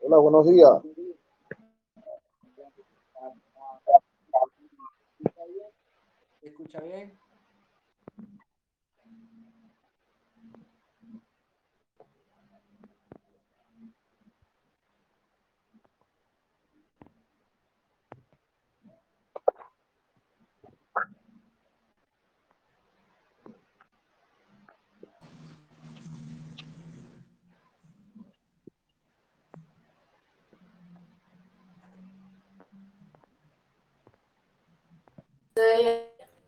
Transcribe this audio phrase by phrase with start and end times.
[0.00, 0.70] Hola, buenos días.
[6.40, 7.18] ¿Se escucha bien?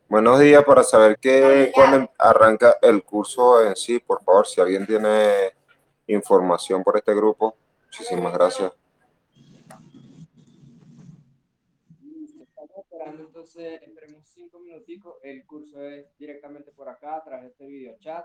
[0.08, 4.86] Buenos días, para saber que cuando arranca el curso en sí, por favor, si alguien
[4.86, 5.52] tiene
[6.06, 8.72] información por este grupo, muchísimas gracias.
[12.40, 15.16] Estamos esperando, entonces esperemos cinco minuticos.
[15.22, 18.24] El curso es directamente por acá, a través de este video chat.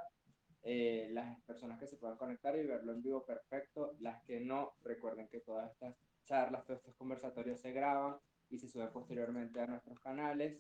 [0.62, 3.94] Eh, las personas que se puedan conectar y verlo en vivo, perfecto.
[4.00, 8.18] Las que no, recuerden que todas estas charlas, todos estos conversatorios se graban
[8.50, 10.58] y se suben posteriormente a nuestros canales.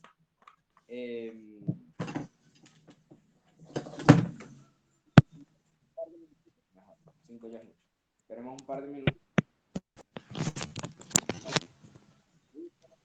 [0.87, 1.33] Eh,
[7.27, 7.79] cinco ya es mucho.
[8.21, 9.21] Esperemos un par de minutos.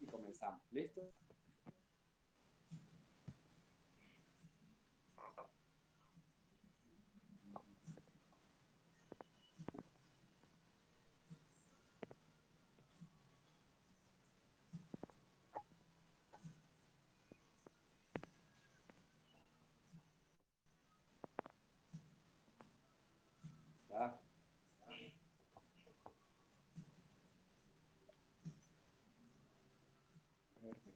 [0.00, 0.60] Y comenzamos.
[0.70, 1.12] ¿Listo?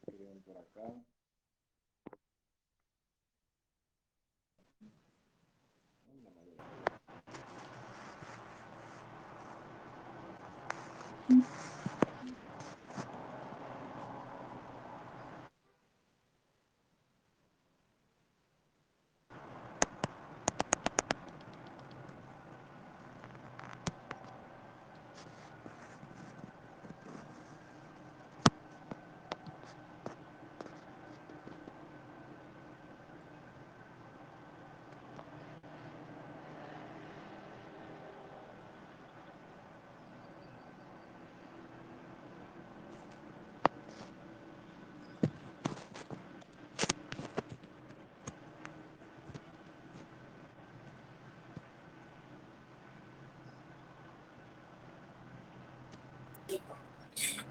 [0.06, 1.13] A ver qué escriben por acá.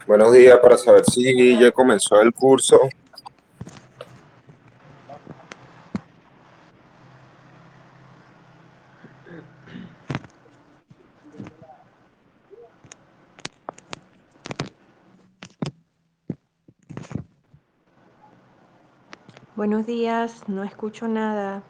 [0.06, 2.80] Buenos días, para saber si ya comenzó el curso.
[19.56, 21.64] Buenos días, no escucho nada.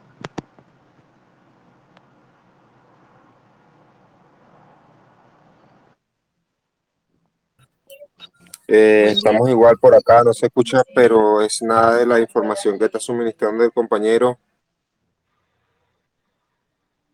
[8.76, 12.86] Eh, estamos igual por acá, no se escucha, pero es nada de la información que
[12.86, 14.36] está suministrando el compañero.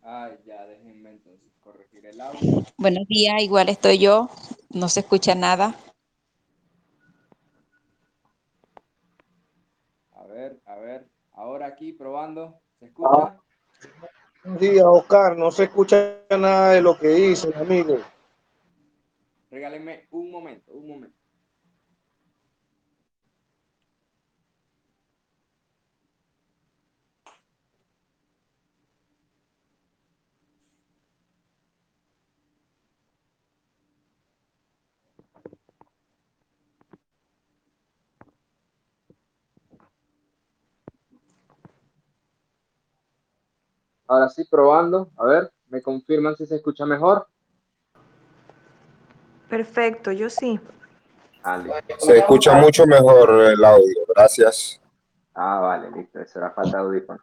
[0.03, 2.65] Ay, ya, déjenme entonces corregir el audio.
[2.79, 4.31] Buenos días, igual estoy yo.
[4.71, 5.75] No se escucha nada.
[10.13, 11.07] A ver, a ver.
[11.35, 12.59] Ahora aquí probando.
[12.79, 13.39] ¿Se escucha?
[14.45, 15.37] Buenos días, Oscar.
[15.37, 17.99] No se escucha nada de lo que dicen, amigo.
[19.51, 21.20] Regálenme un momento, un momento.
[44.11, 45.09] Ahora sí, probando.
[45.17, 47.29] A ver, me confirman si se escucha mejor.
[49.49, 50.59] Perfecto, yo sí.
[51.99, 54.81] Se escucha mucho mejor el audio, gracias.
[55.33, 56.19] Ah, vale, listo.
[56.19, 57.21] Eso era falta de audífono.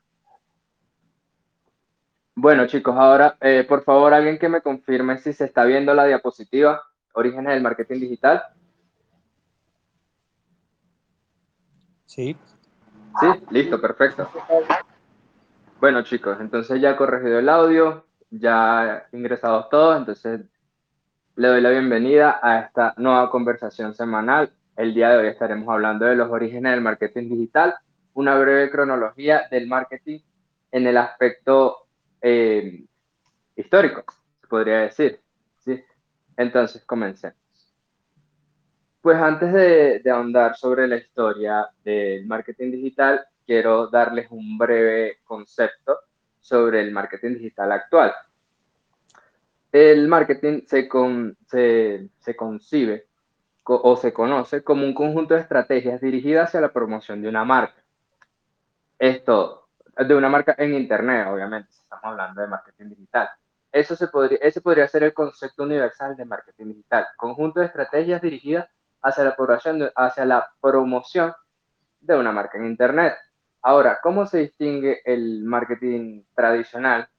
[2.36, 6.06] Bueno, chicos, ahora, eh, por favor, alguien que me confirme si se está viendo la
[6.06, 8.44] diapositiva Orígenes del Marketing Digital.
[12.06, 12.38] Sí.
[13.20, 14.30] Sí, listo, perfecto.
[15.80, 20.42] Bueno, chicos, entonces ya corregido el audio, ya ingresados todos, entonces
[21.36, 24.52] le doy la bienvenida a esta nueva conversación semanal.
[24.76, 27.76] El día de hoy estaremos hablando de los orígenes del marketing digital,
[28.16, 30.20] una breve cronología del marketing
[30.72, 31.88] en el aspecto
[32.22, 32.84] eh,
[33.56, 34.04] histórico,
[34.42, 35.22] se podría decir.
[35.64, 35.80] ¿sí?
[36.38, 37.38] Entonces, comencemos.
[39.02, 45.20] Pues antes de, de ahondar sobre la historia del marketing digital, quiero darles un breve
[45.24, 46.02] concepto
[46.40, 48.14] sobre el marketing digital actual.
[49.72, 50.90] El marketing se,
[51.48, 53.08] se, se concibe
[53.64, 57.82] o se conoce como un conjunto de estrategias dirigidas hacia la promoción de una marca.
[59.00, 59.68] Esto,
[59.98, 63.30] de una marca en Internet, obviamente, si estamos hablando de marketing digital.
[63.72, 68.22] Eso se podría, ese podría ser el concepto universal de marketing digital, conjunto de estrategias
[68.22, 68.68] dirigidas
[69.02, 71.34] hacia la, hacia la promoción
[72.00, 73.14] de una marca en Internet.
[73.62, 77.10] Ahora, ¿cómo se distingue el marketing tradicional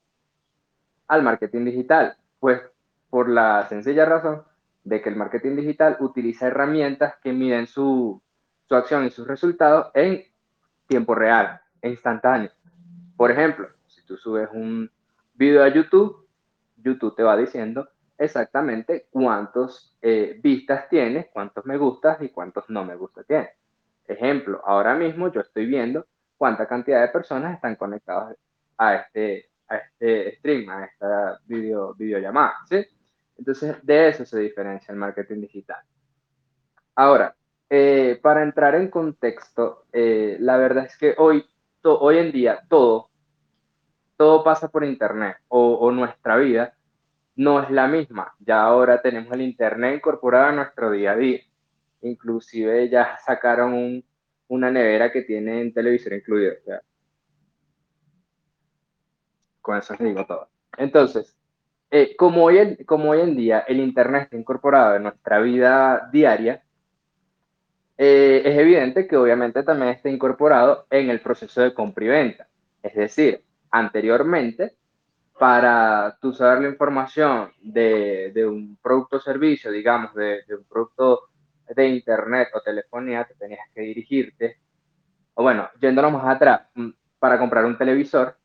[1.09, 2.17] al marketing digital?
[2.39, 2.61] Pues
[3.11, 4.43] por la sencilla razón
[4.85, 8.23] de que el marketing digital utiliza herramientas que miden su,
[8.67, 10.25] su acción y sus resultados en
[10.87, 12.51] tiempo real, instantáneo.
[13.17, 14.91] Por ejemplo, si tú subes un
[15.35, 16.27] video a YouTube,
[16.77, 22.85] YouTube te va diciendo exactamente cuántos eh, vistas tiene, cuántos me gustas y cuántos no
[22.85, 23.51] me gusta tiene.
[24.07, 26.07] Ejemplo, ahora mismo yo estoy viendo
[26.39, 28.37] cuánta cantidad de personas están conectadas
[28.79, 32.87] a este, a este stream, a esta video, videollamada, ¿sí?
[33.37, 35.83] Entonces, de eso se diferencia el marketing digital.
[36.95, 37.37] Ahora,
[37.71, 41.45] eh, para entrar en contexto, eh, la verdad es que hoy,
[41.83, 43.11] to, hoy en día todo,
[44.17, 46.75] todo pasa por Internet o, o, nuestra vida
[47.37, 48.35] no es la misma.
[48.41, 51.41] Ya ahora tenemos el Internet incorporado a nuestro día a día.
[52.01, 54.05] Inclusive ya sacaron un,
[54.49, 56.55] una nevera que tiene un televisor incluido.
[56.61, 56.83] O sea,
[59.61, 60.49] con eso les digo todo.
[60.77, 61.37] Entonces,
[61.91, 66.63] eh, como, hoy como hoy en día el Internet está incorporado en nuestra vida diaria,
[67.97, 72.49] eh, es evidente que obviamente también está incorporado en el proceso de compra y venta.
[72.83, 74.77] Es decir, anteriormente,
[75.39, 81.23] para tú saber la información de, un producto o servicio, digamos, de, un producto
[81.75, 84.59] de Internet o telefonía, te tenías que dirigirte,
[85.35, 88.37] o bueno, yéndonos más atrás, mm, para comprar un televisor,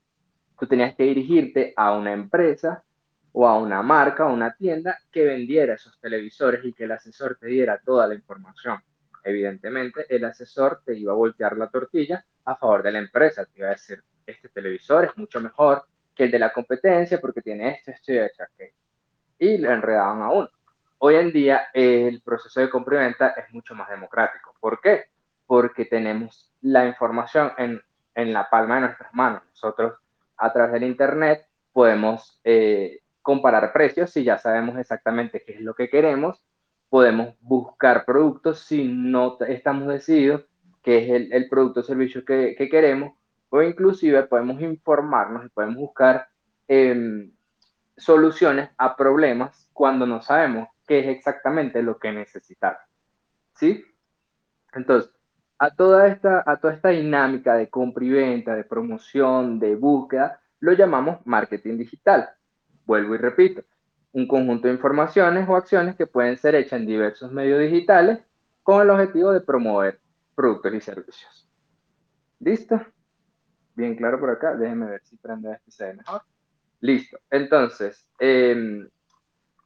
[0.60, 2.84] tú tenías que dirigirte a una empresa
[3.32, 7.38] o a una marca o una tienda que vendiera esos televisores y que el asesor
[7.40, 8.80] te diera toda la información.
[9.24, 13.46] Evidentemente, el asesor te iba a voltear la tortilla a favor de la empresa.
[13.46, 17.42] Te iba a decir, este televisor es mucho mejor que el de la competencia porque
[17.42, 18.44] tiene esto, esto
[19.40, 19.54] y.
[19.54, 20.50] Y le enredaban a uno.
[21.06, 24.56] Hoy en día el proceso de compra y venta es mucho más democrático.
[24.62, 25.08] ¿Por qué?
[25.46, 27.82] Porque tenemos la información en,
[28.16, 29.42] en la palma de nuestras manos.
[29.50, 29.96] Nosotros
[30.38, 35.74] a través del Internet podemos eh, comparar precios si ya sabemos exactamente qué es lo
[35.74, 36.42] que queremos.
[36.88, 40.46] Podemos buscar productos si no estamos decididos
[40.84, 43.12] qué es el, el producto o servicio que, que, queremos.
[43.50, 46.30] O inclusive podemos informarnos y podemos buscar
[46.70, 47.30] eh,
[47.98, 52.82] soluciones a problemas cuando no sabemos qué es exactamente lo que necesitamos.
[53.56, 53.84] ¿Sí?
[54.74, 55.12] Entonces,
[55.60, 60.42] a toda esta, a toda esta dinámica de compra y venta, de promoción, de búsqueda,
[60.60, 62.30] lo llamamos marketing digital.
[62.86, 63.64] Vuelvo y repito,
[64.12, 68.20] un conjunto de informaciones o acciones que pueden ser hechas en diversos medios digitales
[68.62, 70.00] con el objetivo de promover
[70.36, 71.50] productos y servicios.
[72.40, 72.82] ¿Listo?
[73.76, 74.56] Bien claro por acá.
[74.56, 76.22] Déjenme ver si prende este se ve mejor.
[76.82, 77.18] Listo.
[77.30, 78.88] Entonces, eh,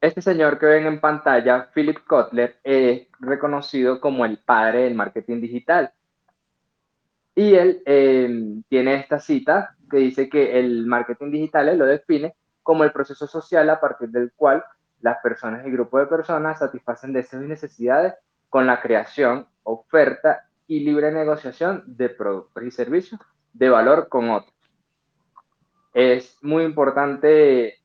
[0.01, 5.41] este señor que ven en pantalla, Philip Kotler, es reconocido como el padre del marketing
[5.41, 5.91] digital.
[7.35, 12.35] Y él eh, tiene esta cita que dice que el marketing digital él lo define
[12.63, 14.63] como el proceso social a partir del cual
[15.01, 18.13] las personas y grupos de personas satisfacen deseos y necesidades
[18.49, 23.21] con la creación, oferta y libre negociación de productos y servicios
[23.53, 24.53] de valor con otros.
[25.93, 27.79] Es muy importante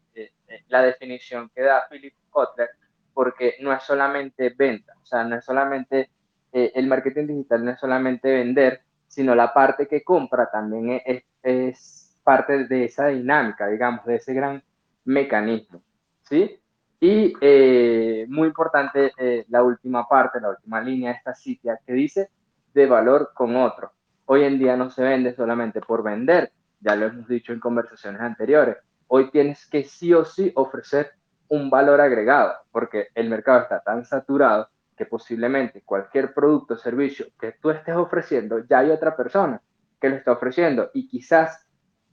[0.69, 2.71] la definición que da Philip Kotler,
[3.13, 6.11] porque no es solamente venta, o sea, no es solamente
[6.53, 11.25] eh, el marketing digital, no es solamente vender, sino la parte que compra también es,
[11.43, 14.63] es parte de esa dinámica, digamos, de ese gran
[15.05, 15.83] mecanismo,
[16.23, 16.59] ¿sí?
[17.01, 21.93] Y eh, muy importante eh, la última parte, la última línea de esta cita que
[21.93, 22.31] dice
[22.73, 23.93] de valor con otro.
[24.27, 28.21] Hoy en día no se vende solamente por vender, ya lo hemos dicho en conversaciones
[28.21, 28.77] anteriores,
[29.15, 31.11] hoy tienes que sí o sí ofrecer
[31.49, 37.27] un valor agregado, porque el mercado está tan saturado que posiblemente cualquier producto o servicio
[37.39, 39.61] que tú estés ofreciendo, ya hay otra persona
[40.01, 41.69] que lo está ofreciendo y quizás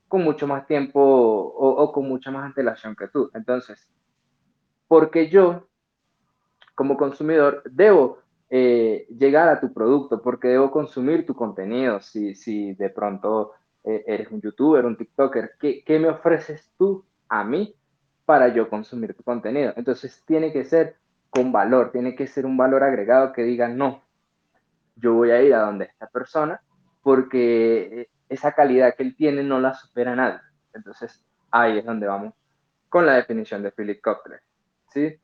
[0.09, 3.31] con mucho más tiempo o, con mucha más antelación que tú.
[3.33, 3.89] Entonces,
[4.89, 5.69] porque yo,
[6.75, 8.17] como consumidor, debo
[8.49, 13.53] eh, llegar a tu producto, porque debo consumir tu contenido, si, si de pronto
[13.83, 17.75] eh, eres un youtuber, un TikToker, ¿qué, ¿qué, me ofreces tú a mí
[18.25, 19.74] para yo consumir tu contenido.
[19.75, 20.98] Entonces tiene que ser
[21.31, 24.03] con valor, tiene que ser un valor agregado que diga, no,
[24.95, 26.62] yo voy a ir a donde esta persona
[27.01, 30.39] porque esa calidad que él tiene no la supera nadie.
[30.75, 32.36] Entonces ahí es donde vamos
[32.88, 34.41] con la definición de Philip Kotler.
[34.93, 35.15] ¿sí?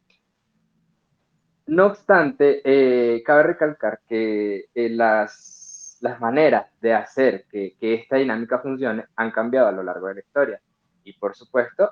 [1.68, 5.55] No obstante, eh, cabe recalcar que eh, las,
[6.06, 10.16] las, maneras de hacer que, que, esta dinámica funcione han cambiado a lo largo de
[10.16, 10.62] la historia.
[11.04, 11.92] Y por supuesto,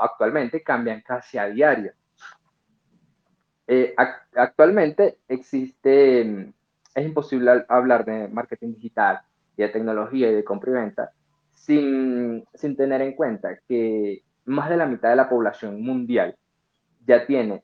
[0.00, 1.92] actualmente cambian casi a diario.
[3.66, 3.94] Eh,
[4.34, 6.52] actualmente existe, mm,
[6.94, 9.20] es imposible hablar de marketing digital
[9.56, 11.12] y de tecnología y de compra y venta
[11.62, 16.36] sin, sin tener en cuenta que más de la mitad de la población mundial
[17.06, 17.62] ya tiene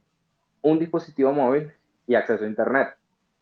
[0.62, 1.73] un dispositivo móvil
[2.07, 2.88] y acceso a Internet.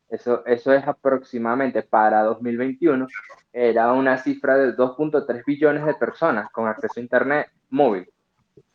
[0.08, 3.08] Eso, eso es aproximadamente para 2021,
[3.52, 8.08] era una cifra de 2.3 billones de personas con acceso a Internet móvil.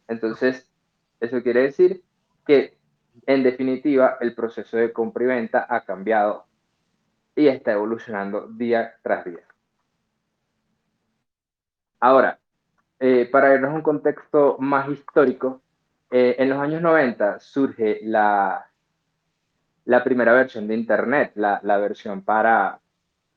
[0.07, 0.69] Entonces,
[1.19, 2.03] eso quiere decir
[2.45, 2.77] que,
[3.25, 6.45] en definitiva, el proceso de compra y venta ha cambiado
[7.35, 9.45] y está evolucionando día tras día.
[11.99, 12.39] Ahora,
[12.99, 15.61] eh, para irnos a un contexto más histórico,
[16.09, 18.70] eh, en los años 90 surge la,
[19.85, 22.79] la primera versión de Internet, la, la versión para,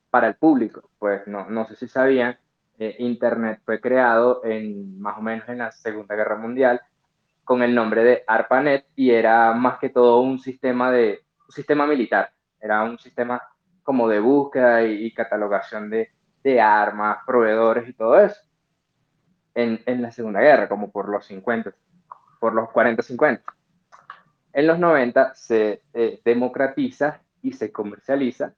[0.09, 0.89] para el público.
[0.99, 2.37] Pues no, no sé si sabían,
[2.77, 6.81] eh, Internet fue creado en más o menos en la Segunda Guerra Mundial
[7.43, 11.85] con el nombre de ARPANET y era más que todo un sistema de un sistema
[11.85, 13.41] militar, era un sistema
[13.83, 16.09] como de búsqueda y, catalogación de,
[16.43, 18.41] de, armas, proveedores y todo eso
[19.53, 21.71] en, en, la Segunda Guerra, como por los 50,
[22.39, 23.43] por los 40-50.
[24.55, 28.53] En los 90 se eh, democratiza y se comercializa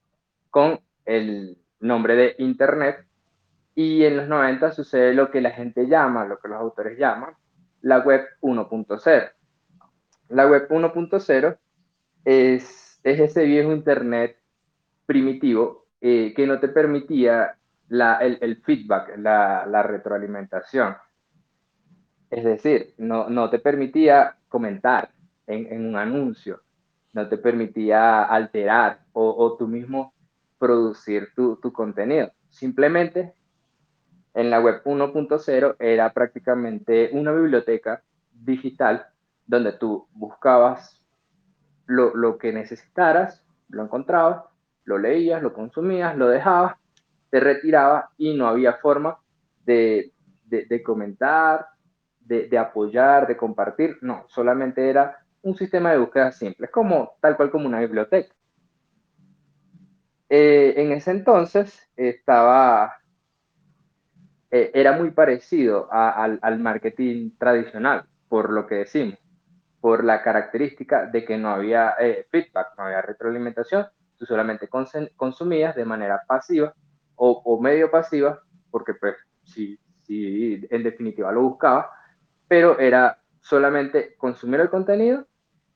[0.52, 3.04] con el nombre de Internet
[3.74, 7.34] y en los 90 sucede lo que la gente llama, lo que los autores llaman,
[7.82, 9.32] la web 1.0.
[10.30, 11.58] La web 1.0
[12.26, 14.38] es, es ese viejo Internet
[15.08, 17.58] primitivo eh, que no te permitía
[17.90, 20.96] el, feedback, la, la, retroalimentación.
[22.30, 25.17] Es decir, no te permitía comentar
[25.48, 26.62] en, un anuncio,
[27.14, 30.14] no te permitía alterar o, o tú mismo
[30.60, 32.32] producir tu, tu contenido.
[32.50, 33.34] Simplemente
[34.34, 39.08] en la web 1.0 era prácticamente una biblioteca digital
[39.48, 41.02] donde tú buscabas
[41.88, 44.44] lo, lo, que necesitaras, lo encontrabas,
[44.84, 46.76] lo leías, lo consumías, lo dejabas,
[47.30, 49.18] te retirabas y no había forma
[49.66, 50.14] de,
[50.46, 51.68] de, de comentar,
[52.20, 57.38] de, de, apoyar, de compartir, no, solamente era un sistema de búsqueda simple, como tal
[57.38, 58.34] cual como una biblioteca.
[60.30, 62.98] Eh, en ese entonces estaba
[64.52, 69.18] eh, era muy parecido al, al, marketing tradicional, por lo que decimos,
[69.82, 74.70] por la característica de que no había eh, feedback, no había retroalimentación, tú solamente
[75.16, 76.74] consumías de manera pasiva
[77.16, 78.40] o, medio pasiva,
[78.72, 81.90] porque pues sí, sí, en definitiva lo buscaba,
[82.48, 83.18] pero era
[83.48, 85.26] solamente consumir el contenido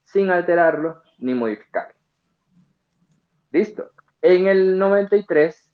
[0.04, 1.96] sin alterarlo ni modificarlo.
[3.52, 3.92] Listo.
[4.22, 5.72] En el 93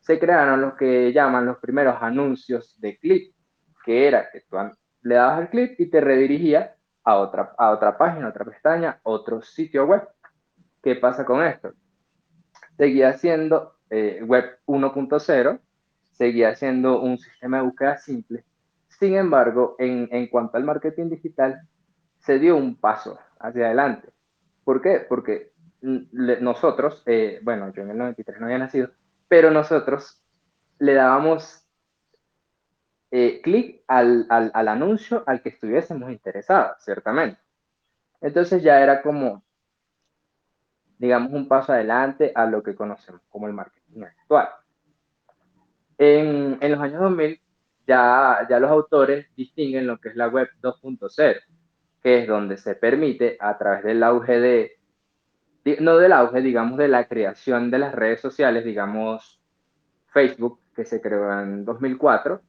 [0.00, 3.34] se crearon lo que llaman los primeros anuncios de clip,
[3.84, 4.56] que era que tú
[5.02, 9.42] le dabas al clip y te redirigía a otra, a otra página, otra pestaña, otro
[9.42, 10.06] sitio web.
[10.82, 11.72] ¿Qué pasa con esto?
[12.76, 15.60] Seguía siendo eh, web 1.0,
[16.12, 18.44] seguía siendo un sistema de búsqueda simple.
[19.02, 21.60] Sin embargo, en, en cuanto al marketing digital,
[22.20, 24.12] se dio un paso hacia adelante.
[24.62, 25.04] ¿Por qué?
[25.08, 28.90] Porque nosotros, eh, bueno, yo en el 93 no había nacido,
[29.26, 30.22] pero nosotros
[30.78, 31.66] le dábamos
[33.10, 37.40] eh, clic al, al, anuncio al que estuviésemos interesados, ciertamente.
[38.20, 39.42] Entonces ya era como,
[40.98, 44.48] digamos, un paso adelante a lo que conocemos como el marketing actual.
[45.98, 47.42] En, en los años 2000
[47.86, 51.40] ya, ya los autores distinguen lo que es la web 2.0,
[52.02, 54.72] que es donde se permite a través del auge de
[55.80, 59.40] no del auge, digamos, de la creación de las redes sociales, digamos,
[60.08, 62.42] Facebook, que se creó en 2004,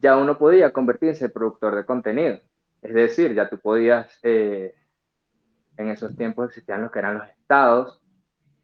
[0.00, 2.40] ya uno podía convertirse en productor de contenido.
[2.82, 4.74] Es decir, ya tú podías, eh,
[5.76, 8.00] en esos tiempos existían lo que eran los estados,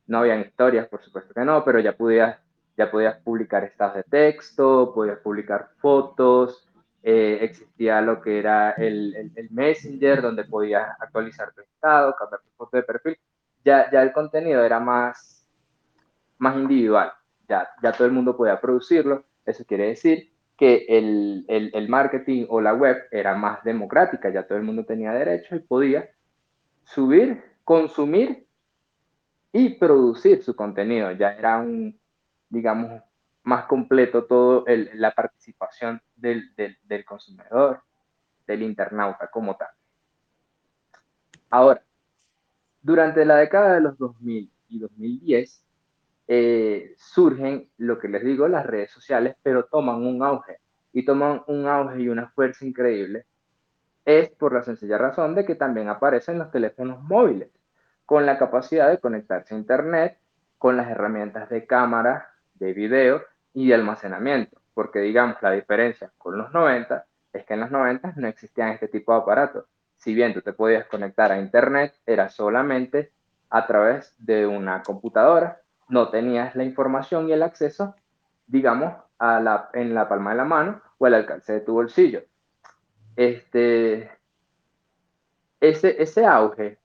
[0.07, 2.38] no habían historias, por supuesto que no, pero ya podías,
[2.76, 6.69] ya podías publicar estados de texto, podías publicar fotos,
[7.02, 12.43] eh, existía lo que era el, el, el, Messenger, donde podías actualizar tu estado, cambiar
[12.43, 13.19] tu foto de perfil.
[13.64, 15.47] Ya, ya el contenido era más,
[16.38, 17.12] más individual,
[17.49, 22.61] ya, ya todo el mundo podía producirlo, eso quiere decir que el, el, marketing o
[22.61, 26.09] la web era más democrática, ya todo el mundo tenía derecho y podía
[26.85, 28.47] subir, consumir
[29.52, 31.11] y producir su contenido.
[31.12, 31.99] Ya era un,
[32.52, 33.02] digamos,
[33.44, 37.82] más completo todo la participación del, del, del consumidor,
[38.47, 39.71] del internauta como tal.
[41.49, 41.82] Ahora,
[42.82, 45.64] durante la década de los 2000 y 2010,
[46.28, 50.59] eh, surgen, lo que les digo, las redes sociales, pero toman un auge.
[50.92, 53.25] Y toman un auge y una fuerza increíble.
[54.04, 57.49] Es por la sencilla razón de que también aparecen los teléfonos móviles,
[58.04, 60.18] con la capacidad de conectarse a Internet,
[60.59, 64.61] con las herramientas de cámara, de video y de almacenamiento.
[64.75, 68.88] Porque digamos, la diferencia con los 90 es que en los 90 no existían este
[68.88, 69.64] tipo de aparatos.
[69.97, 73.12] Si bien tú te podías conectar a Internet, era solamente
[73.50, 77.94] a través de una computadora no tenías la información y el acceso,
[78.47, 78.94] digamos,
[79.75, 82.23] en la palma de la mano o al alcance de tu bolsillo.
[83.14, 84.11] Este,
[85.61, 86.78] ese, ese auge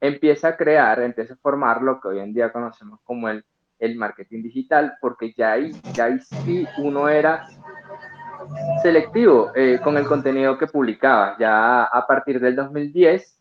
[0.00, 3.44] empieza a crear, empieza a formar lo que hoy en día conocemos como el,
[3.78, 7.46] el marketing digital, porque ya ahí, ya ahí sí uno era
[8.82, 11.36] selectivo eh, con el contenido que publicaba.
[11.38, 13.38] Ya a partir del 2010,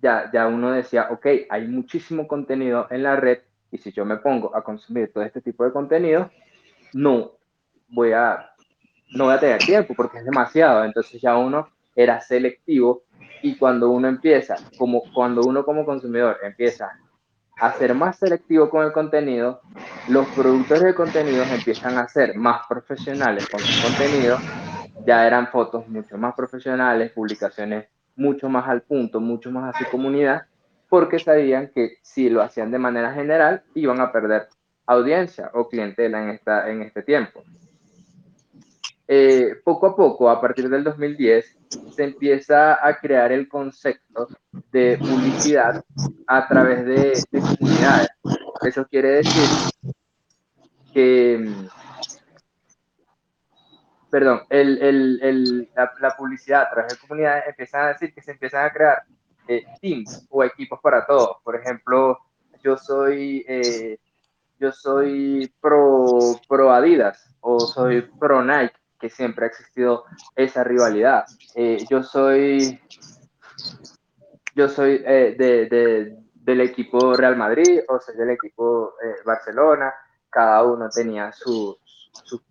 [0.00, 3.38] ya, ya uno decía, ok, hay muchísimo contenido en la red
[3.70, 6.30] y si yo me pongo a consumir todo este tipo de contenido,
[6.92, 7.32] no
[7.88, 8.50] voy a,
[9.10, 10.84] no voy a tener tiempo porque es demasiado.
[10.84, 13.02] Entonces ya uno era selectivo
[13.42, 16.90] y cuando uno empieza, como cuando uno como consumidor empieza
[17.56, 19.60] a ser más selectivo con el contenido,
[20.08, 24.38] los productores de contenidos empiezan a ser más profesionales con su contenido.
[25.06, 29.90] Ya eran fotos mucho más profesionales, publicaciones mucho más al punto, mucho más a su
[29.90, 30.46] comunidad
[30.88, 34.48] porque sabían que si lo hacían de manera general iban a perder
[34.86, 37.42] audiencia o clientela en, esta, en este tiempo.
[39.08, 41.56] Eh, poco a poco, a partir del 2010,
[41.94, 44.26] se empieza a crear el concepto
[44.72, 45.84] de publicidad
[46.26, 48.08] a través de, de comunidades.
[48.62, 49.48] Eso quiere decir
[50.92, 51.54] que,
[54.10, 58.32] perdón, el, el, el, la, publicidad a través de comunidades empieza a decir que se
[58.32, 59.02] empiezan a crear
[59.46, 61.36] eh, teams o equipos para todos.
[61.44, 62.18] Por ejemplo,
[62.64, 63.98] yo soy, eh,
[64.58, 70.04] yo soy pro, pro Adidas o soy pro Nike, que siempre ha existido
[70.34, 71.24] esa rivalidad.
[71.54, 72.80] Eh, yo soy,
[74.54, 79.92] yo soy de, de, del equipo Real Madrid o soy del equipo Barcelona.
[80.30, 81.76] Cada uno tenía su,
[82.24, 82.42] su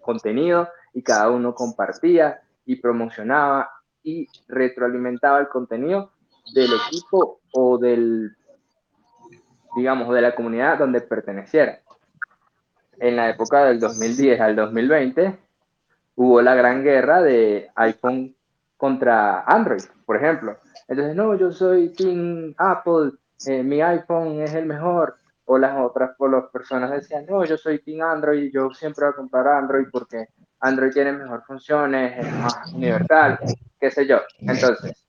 [0.00, 3.70] contenido y cada uno compartía y promocionaba
[4.02, 6.12] y retroalimentaba el contenido
[6.54, 8.36] del equipo o del,
[9.76, 11.80] digamos, de la comunidad donde perteneciera.
[12.98, 15.38] En la época del 2010 al 2020
[16.16, 18.34] hubo la gran guerra de iPhone
[18.76, 20.58] contra Android, por ejemplo.
[20.88, 23.12] Entonces, no, yo soy Team Apple,
[23.46, 25.16] eh, mi iPhone es el mejor.
[25.46, 29.12] O las otras o las personas decían, no, yo soy Team Android, yo siempre voy
[29.12, 30.28] a comprar Android porque
[30.60, 33.38] Android tiene mejor funciones, es más universal,
[33.78, 34.20] qué sé yo.
[34.38, 35.06] Entonces,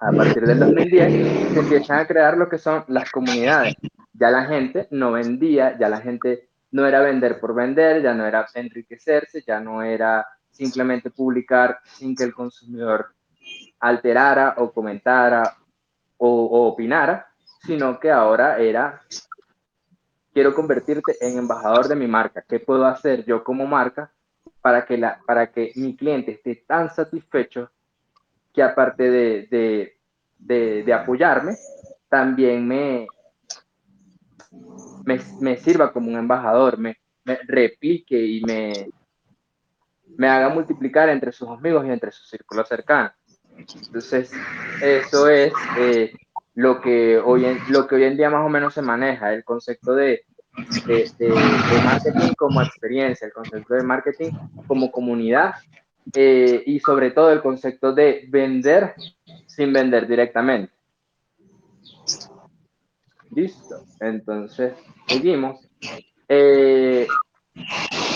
[0.00, 3.74] a partir del 2010 se empiezan a crear lo que son las comunidades.
[4.12, 8.26] Ya la gente no vendía, ya la gente no era vender por vender, ya no
[8.26, 13.14] era enriquecerse, ya no era simplemente publicar sin que el consumidor
[13.80, 15.56] alterara o comentara
[16.16, 17.28] o, opinara,
[17.62, 19.00] sino que ahora era
[20.32, 22.44] quiero convertirte en embajador de mi marca.
[22.46, 24.12] ¿Qué puedo hacer yo como marca
[24.60, 27.70] para que, la, para que mi cliente esté tan satisfecho
[28.52, 29.94] que aparte de,
[30.38, 31.56] de, de apoyarme,
[32.08, 33.06] también me,
[35.40, 38.90] me, sirva como un embajador, me, me replique y me,
[40.28, 43.10] haga multiplicar entre sus amigos y entre su círculo cercano.
[43.56, 44.30] Entonces,
[44.82, 46.12] eso es eh,
[46.54, 49.44] lo, que hoy en, lo que hoy en día más o menos se maneja, el
[49.44, 50.24] concepto de
[51.84, 54.30] marketing como experiencia, el concepto de marketing
[54.66, 55.54] como comunidad
[56.14, 58.94] eh, y sobre todo el concepto de vender
[59.46, 60.72] sin vender directamente.
[63.38, 64.74] Listo, entonces
[65.06, 65.60] seguimos.
[66.28, 67.06] Eh,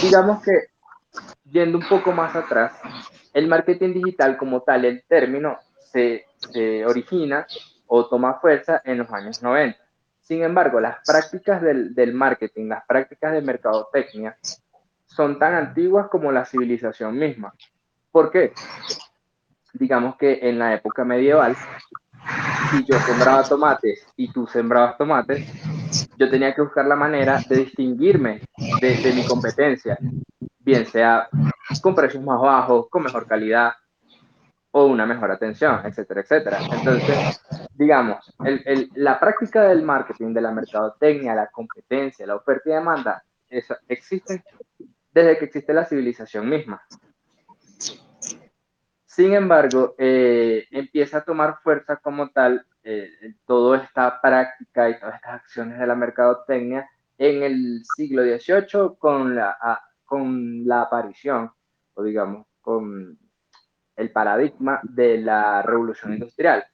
[0.02, 0.50] digamos que
[1.44, 2.72] yendo un poco más atrás,
[3.32, 5.58] el marketing digital como tal, el término
[5.92, 7.46] se, se origina
[7.86, 9.78] o toma fuerza en los años 90.
[10.22, 14.36] Sin embargo, las prácticas del, del marketing, las prácticas de mercadotecnia,
[15.06, 17.54] son tan antiguas como la civilización misma.
[18.10, 18.54] ¿Por qué?
[19.72, 21.56] Digamos que en la época medieval,
[22.70, 25.46] si yo sembraba tomates y tú sembrabas tomates,
[26.16, 28.40] yo tenía que buscar la manera de distinguirme
[28.80, 29.98] de, mi competencia,
[30.58, 31.28] bien sea
[31.82, 33.72] con precios más bajos, con mejor calidad
[34.70, 36.58] o una mejor atención, etcétera, etcétera.
[36.72, 37.42] Entonces,
[37.74, 38.34] digamos,
[38.94, 44.42] la práctica del marketing, de la mercadotecnia, la competencia, la oferta y demanda, eso, existen
[45.12, 46.82] desde que existe la civilización misma.
[49.14, 53.10] Sin embargo, eh, empieza a tomar fuerza como tal eh,
[53.44, 59.36] toda esta práctica y todas estas acciones de la mercadotecnia en el siglo XVIII con
[59.36, 61.52] la, con la aparición,
[61.92, 63.18] o digamos, con
[63.96, 66.64] el paradigma de la revolución industrial,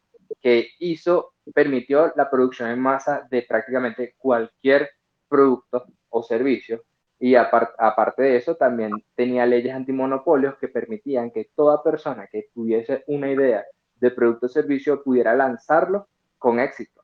[0.40, 4.88] que hizo, permitió la producción en masa de prácticamente cualquier
[5.28, 6.84] producto o servicio
[7.20, 13.02] y aparte de eso, también tenía leyes antimonopolios que permitían que toda persona que tuviese
[13.08, 13.64] una idea
[13.96, 17.02] de producto o servicio pudiera lanzarlo con éxito.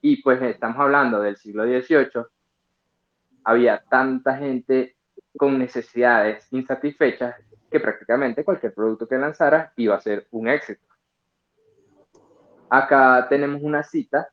[0.00, 2.24] Y pues estamos hablando del siglo XVIII,
[3.44, 4.96] había tanta gente
[5.36, 7.36] con necesidades insatisfechas
[7.70, 10.86] que prácticamente cualquier producto que lanzara iba a ser un éxito.
[12.70, 14.28] Acá tenemos una cita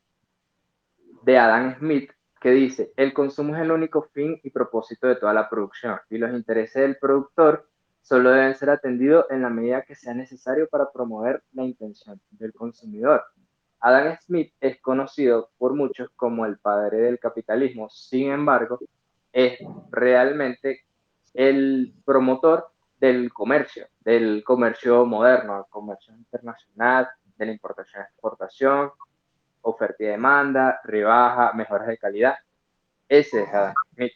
[1.24, 5.34] de Adam Smith que dice, el consumo es el único fin y propósito de toda
[5.34, 7.68] la producción y los intereses del productor
[8.02, 12.54] solo deben ser atendidos en la medida que sea necesario para promover la intención del
[12.54, 13.24] consumidor.
[13.82, 18.80] Adam Smith es conocido por muchos como el padre del capitalismo, sin embargo,
[19.32, 19.60] es
[19.92, 20.86] realmente
[21.34, 28.92] el promotor del comercio, del comercio moderno, el comercio internacional, de la importación-exportación,
[29.62, 32.36] oferta y demanda, rebaja, mejoras de calidad.
[33.08, 34.14] Ese es Adam Smith.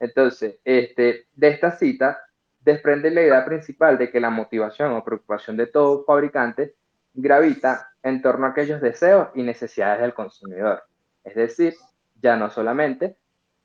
[0.00, 2.18] Entonces, este, de esta cita
[2.60, 6.74] desprende la idea principal de que la motivación o preocupación de todo fabricante
[7.12, 10.82] gravita en torno a aquellos deseos y necesidades del consumidor.
[11.22, 11.74] Es decir,
[12.20, 13.16] ya no solamente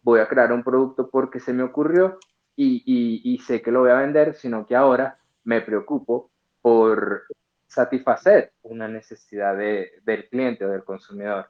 [0.02, 2.20] voy a crear un producto porque se me ocurrió
[2.56, 6.30] y, sé que lo voy a vender, sino que ahora me preocupo
[6.62, 7.24] por
[7.70, 11.50] satisfacer una necesidad de, del cliente o del consumidor.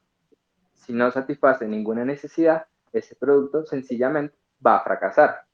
[0.73, 5.45] Si no satisface ninguna necesidad, ese producto sencillamente va a fracasar.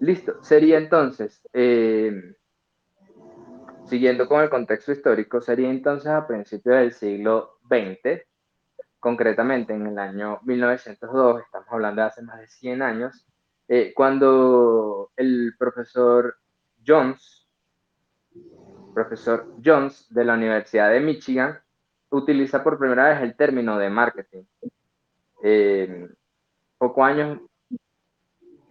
[0.00, 2.34] Listo, sería entonces, eh,
[3.84, 8.22] siguiendo con el contexto histórico, sería entonces a principios del siglo XX,
[8.98, 13.26] concretamente en el año 1902, estamos hablando de hace más de 100 años,
[13.68, 16.36] eh, cuando el profesor
[16.84, 17.41] Jones
[18.92, 21.58] profesor Jones de la Universidad de Michigan
[22.10, 24.44] utiliza por primera vez el término de marketing.
[25.42, 26.08] Eh,
[26.78, 27.40] poco años,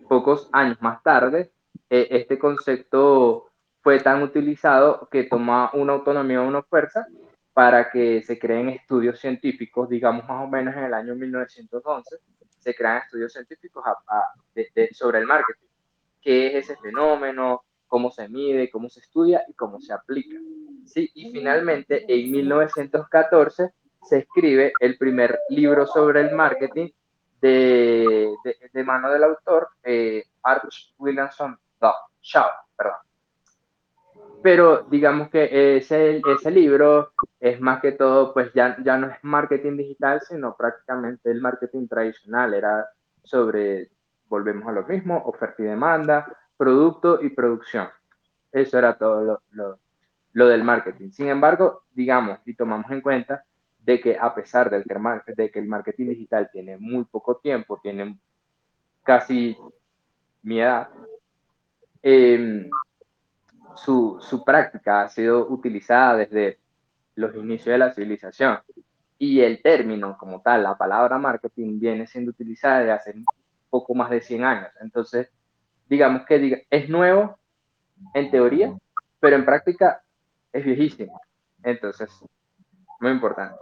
[0.07, 1.51] pocos años más tarde,
[1.89, 3.49] eh, este concepto
[3.81, 7.05] fue tan utilizado que toma una autonomía, una fuerza
[7.53, 12.17] para que se creen estudios científicos, digamos más o menos en el año 1911,
[12.59, 13.83] se crean estudios científicos
[14.93, 15.67] sobre el marketing.
[16.21, 17.63] ¿Qué es ese fenómeno?
[17.91, 20.37] Cómo se mide, cómo se estudia y cómo se aplica.
[20.85, 26.87] Sí, y finalmente, en 1914 se escribe el primer libro sobre el marketing
[27.41, 28.33] de,
[28.71, 31.59] de, mano del autor eh, Arch Williamson
[32.21, 32.95] Shaw, perdón.
[34.41, 39.17] Pero digamos que ese, ese libro es más que todo, pues ya, ya no es
[39.21, 42.53] marketing digital, sino prácticamente el marketing tradicional.
[42.53, 42.87] Era
[43.21, 43.89] sobre,
[44.29, 46.25] volvemos a lo mismo, oferta y demanda,
[46.61, 47.89] producto y producción.
[48.51, 51.09] Eso era todo lo, del marketing.
[51.09, 53.43] Sin embargo, digamos, y tomamos en cuenta
[53.79, 57.79] de que a pesar del que, de que el marketing digital tiene muy poco tiempo,
[57.81, 58.15] tiene
[59.01, 59.57] casi
[60.43, 60.89] mi edad,
[62.03, 62.69] em,
[63.75, 66.59] su, su, práctica ha sido utilizada desde
[67.15, 68.59] los inicios de la civilización.
[69.17, 73.15] Y el término como tal, la palabra marketing, viene siendo utilizada desde hace
[73.67, 74.69] poco más de 100 años.
[74.79, 75.31] Entonces,
[75.91, 77.37] digamos que es nuevo
[78.13, 78.73] en teoría,
[79.19, 80.01] pero en práctica
[80.53, 81.19] es viejísimo.
[81.63, 82.09] Entonces,
[83.01, 83.59] muy importante.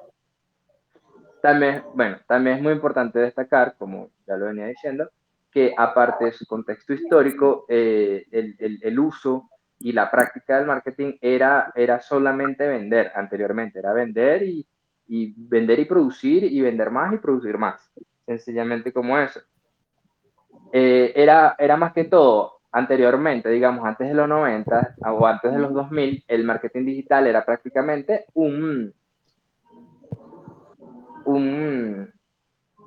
[1.42, 5.10] También, bueno, también es muy importante destacar, como ya lo venía diciendo,
[5.52, 10.68] que aparte de su contexto histórico, eh, el, el, el, uso y la práctica del
[10.68, 14.68] marketing era, era solamente vender anteriormente, era vender y,
[15.08, 17.92] y vender y producir y vender más y producir más,
[18.28, 19.40] sencillamente como eso.
[20.72, 25.60] Eh, era, era más que todo, anteriormente, digamos, antes de los 90 o antes de
[25.60, 28.94] los 2000, el marketing digital era prácticamente un,
[31.26, 32.14] un,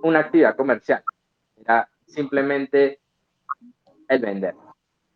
[0.02, 1.02] una actividad comercial.
[1.56, 3.00] Era simplemente
[4.08, 4.54] el vender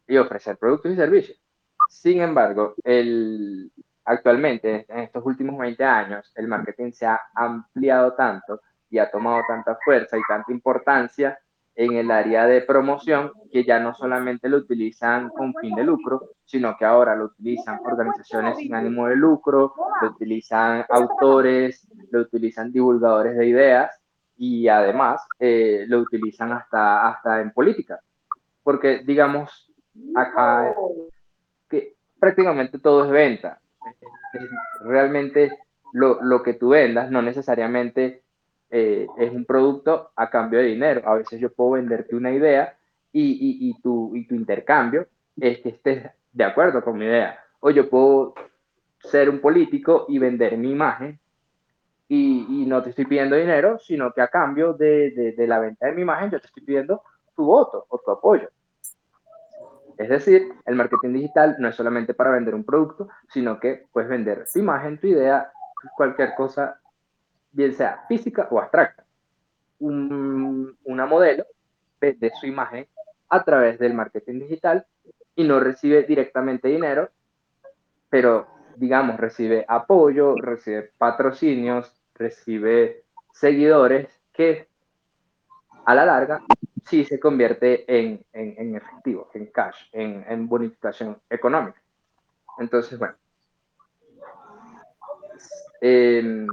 [0.08, 1.40] y ofrecer productos y servicios.
[1.88, 3.70] Sin embargo, el,
[4.04, 9.42] actualmente, en estos últimos 20 años, el marketing se ha ampliado tanto y ha tomado
[9.46, 11.38] tanta fuerza y tanta importancia
[11.76, 16.30] en el área de promoción, que ya no solamente lo utilizan con fin de lucro,
[16.46, 22.72] sino que ahora lo utilizan organizaciones sin ánimo de lucro, lo utilizan autores, lo utilizan
[22.72, 23.90] divulgadores de ideas
[24.38, 28.00] y además eh, lo utilizan hasta, hasta en política.
[28.62, 29.70] Porque, digamos,
[30.14, 30.74] acá
[31.68, 33.60] que prácticamente todo es venta.
[34.80, 35.58] Realmente
[35.92, 38.22] lo, lo que tú vendas no necesariamente
[38.78, 41.00] eh, es un producto a cambio de dinero.
[41.08, 42.76] A veces yo puedo venderte una idea
[43.10, 45.06] y, y, tu, y tu intercambio
[45.40, 47.38] es que estés de acuerdo con mi idea.
[47.60, 48.34] O yo puedo
[48.98, 51.18] ser un político y vender mi imagen
[52.06, 55.58] y, y no te estoy pidiendo dinero, sino que a cambio de, de, de, la
[55.58, 57.02] venta de mi imagen yo te estoy pidiendo
[57.34, 58.50] tu voto o tu apoyo.
[59.96, 64.10] Es decir, el marketing digital no es solamente para vender un producto, sino que puedes
[64.10, 65.50] vender tu imagen, tu idea,
[65.96, 66.78] cualquier cosa
[67.56, 69.04] bien sea física o abstracta.
[69.78, 71.46] Un, una modelo
[71.98, 72.86] vende su imagen
[73.30, 74.86] a través del marketing digital
[75.34, 77.10] y no recibe directamente dinero,
[78.10, 84.68] pero digamos, recibe apoyo, recibe patrocinios, recibe seguidores que
[85.86, 86.42] a la larga
[86.84, 91.80] sí se convierte en, en, en efectivo, en cash, en, en bonificación económica.
[92.58, 93.14] Entonces, bueno.
[95.80, 96.46] Eh,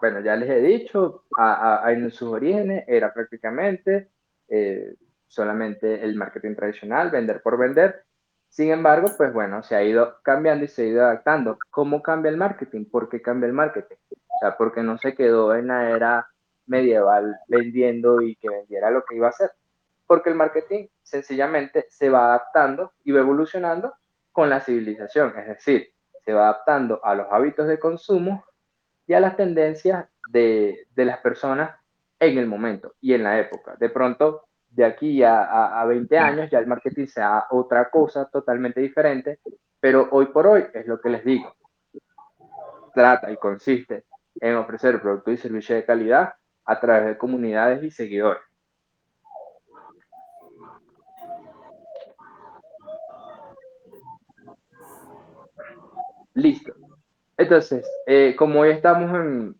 [0.00, 4.10] bueno, ya les he dicho, a, a, en sus orígenes era prácticamente
[4.48, 4.94] eh,
[5.26, 8.04] solamente el marketing tradicional, vender por vender.
[8.48, 11.58] Sin embargo, pues bueno, se ha ido cambiando y se ha ido adaptando.
[11.70, 12.86] ¿Cómo cambia el marketing?
[12.86, 13.96] ¿Por qué cambia el marketing?
[14.10, 16.28] O sea, porque no se quedó en la era
[16.66, 19.50] medieval vendiendo y que vendiera lo que iba a hacer.
[20.06, 23.92] Porque el marketing sencillamente se va adaptando y va evolucionando
[24.32, 25.88] con la civilización, es decir,
[26.24, 28.44] se va adaptando a los hábitos de consumo
[29.08, 31.74] y a las tendencias de, de, las personas
[32.20, 33.74] en el momento y en la época.
[33.80, 38.28] De pronto, de aquí a, a, a, 20 años, ya el marketing sea otra cosa
[38.28, 39.40] totalmente diferente,
[39.80, 41.56] pero hoy por hoy es lo que les digo.
[42.94, 44.04] Trata y consiste
[44.40, 46.34] en ofrecer productos y servicios de calidad
[46.66, 48.42] a través de comunidades y seguidores.
[56.34, 56.77] Listo.
[57.38, 59.56] Entonces, eh, como hoy estamos en un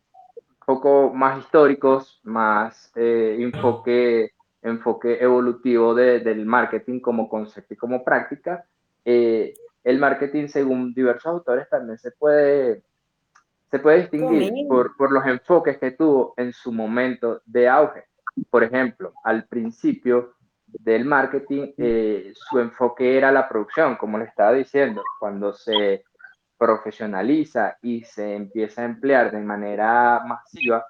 [0.66, 8.02] poco más históricos, más eh, enfoque, enfoque evolutivo de, del marketing como concepto y como
[8.04, 8.64] práctica,
[9.04, 12.82] eh, el marketing, según diversos autores, también se puede,
[13.70, 18.04] se puede distinguir por, por los enfoques que tuvo en su momento de auge.
[18.50, 20.34] Por ejemplo, al principio
[20.66, 21.72] del marketing,
[22.34, 26.04] su enfoque era la producción, como le estaba diciendo, cuando se
[26.58, 30.84] profesionaliza y se empieza a emplear de manera masiva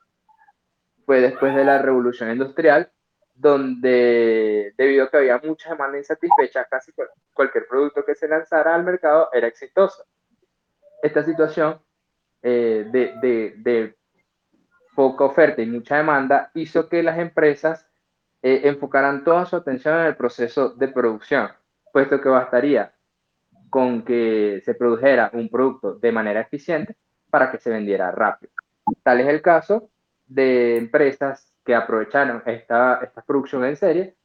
[1.04, 2.90] fue después de la revolución industrial,
[3.34, 6.92] donde debido a que había mucha demanda insatisfecha, casi
[7.32, 10.04] cualquier producto que se lanzara al mercado era exitoso.
[11.02, 11.80] Esta situación
[12.42, 13.96] eh, de, de, de,
[14.94, 17.88] poca oferta y mucha demanda hizo que las empresas
[18.42, 21.50] eh, enfocaran toda su atención en el proceso de producción,
[21.92, 22.92] puesto que bastaría
[23.70, 26.96] con que se produjera un producto de manera eficiente
[27.30, 28.52] para que se vendiera rápido.
[29.02, 29.90] Tal es el caso
[30.26, 34.16] de empresas que aprovecharon esta, producción en serie,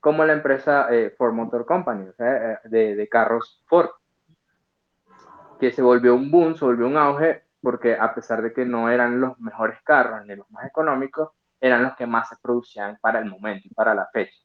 [0.00, 3.90] como la empresa eh, Ford Motor Company, o sea, eh, de, de, carros Ford,
[5.58, 8.90] que se volvió un boom, se volvió un auge, porque a pesar de que no
[8.90, 13.18] eran los mejores carros ni los más económicos, eran los que más se producían para
[13.18, 14.36] el momento y para la fecha.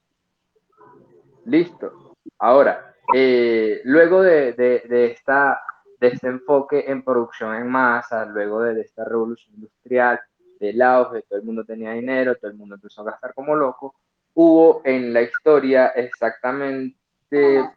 [1.45, 2.15] Listo.
[2.37, 5.61] Ahora, eh, luego de, de, esta,
[5.99, 10.19] de este enfoque en producción en masa, luego de, de, esta revolución industrial,
[10.59, 13.95] del auge, todo el mundo tenía dinero, todo el mundo empezó a gastar como loco,
[14.33, 16.95] hubo en la historia exactamente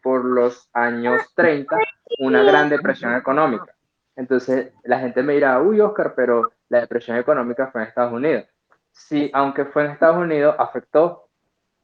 [0.02, 1.76] por los años 30
[2.20, 3.74] una gran depresión económica.
[4.16, 8.46] Entonces la gente me dirá, uy Oscar, pero la depresión económica fue en Estados Unidos.
[8.90, 11.27] Sí, aunque fue en Estados Unidos, afectó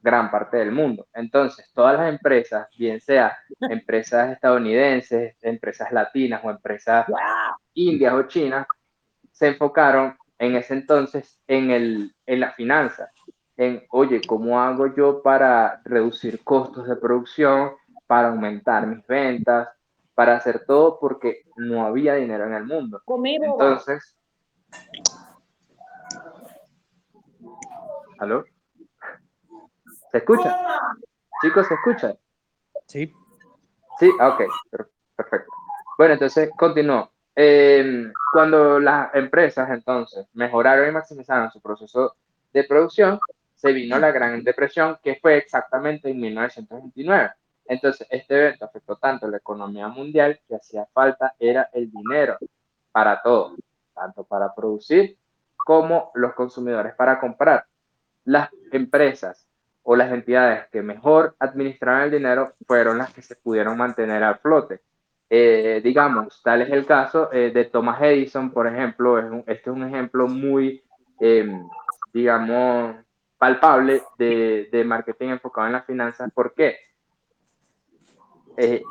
[0.05, 1.07] gran parte del mundo.
[1.14, 7.07] Entonces, todas las empresas, bien sea empresas estadounidenses, empresas latinas o empresas
[7.73, 8.67] indias o chinas,
[9.33, 13.11] se enfocaron en ese entonces en, el, en la finanza,
[13.57, 17.73] en, oye, ¿cómo hago yo para reducir costos de producción,
[18.07, 19.69] para aumentar mis ventas,
[20.14, 23.01] para hacer todo porque no había dinero en el mundo?
[23.53, 24.19] Entonces,
[28.19, 28.45] ¿aló?
[30.14, 30.57] ¿Se escucha?
[31.42, 32.16] Chicos, ¿se escucha?
[32.87, 33.12] Sí.
[33.98, 34.42] Sí, ok,
[35.16, 35.53] perfecto.
[35.98, 37.11] Bueno, entonces continuó.
[37.35, 42.14] Eh, cuando las empresas entonces mejoraron y maximizaron su proceso
[42.53, 43.18] de producción,
[43.57, 47.33] se vino la Gran Depresión, que fue exactamente en 1929.
[47.66, 52.38] Entonces, este evento afectó tanto la economía mundial que hacía falta era el dinero
[52.92, 53.57] para todo,
[53.92, 55.18] tanto para producir
[55.57, 57.66] como los consumidores para comprar.
[58.22, 59.48] Las empresas
[59.85, 64.38] o las entidades que mejor administraron el dinero fueron las que se pudieron mantener al
[64.38, 64.81] flote.
[65.29, 69.77] Eh, digamos, tal es el caso eh, de Thomas Edison, por ejemplo, es este es
[69.77, 70.83] un ejemplo muy,
[71.20, 71.68] em,
[72.12, 72.97] digamos,
[73.37, 76.31] palpable de, de, marketing enfocado en las finanzas.
[76.33, 76.77] ¿Por qué?
[78.57, 78.83] Eh,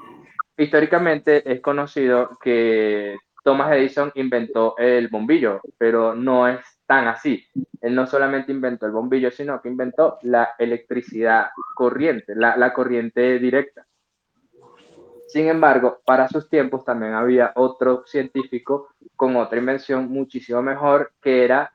[0.57, 7.45] históricamente es conocido que Thomas Edison inventó el bombillo, pero no es tan así.
[7.81, 13.85] Él no solamente inventó el bombillo, sino que inventó la electricidad corriente, la, corriente directa.
[15.27, 21.43] Sin embargo, para sus tiempos también había otro científico con otra invención muchísimo mejor, que
[21.43, 21.73] era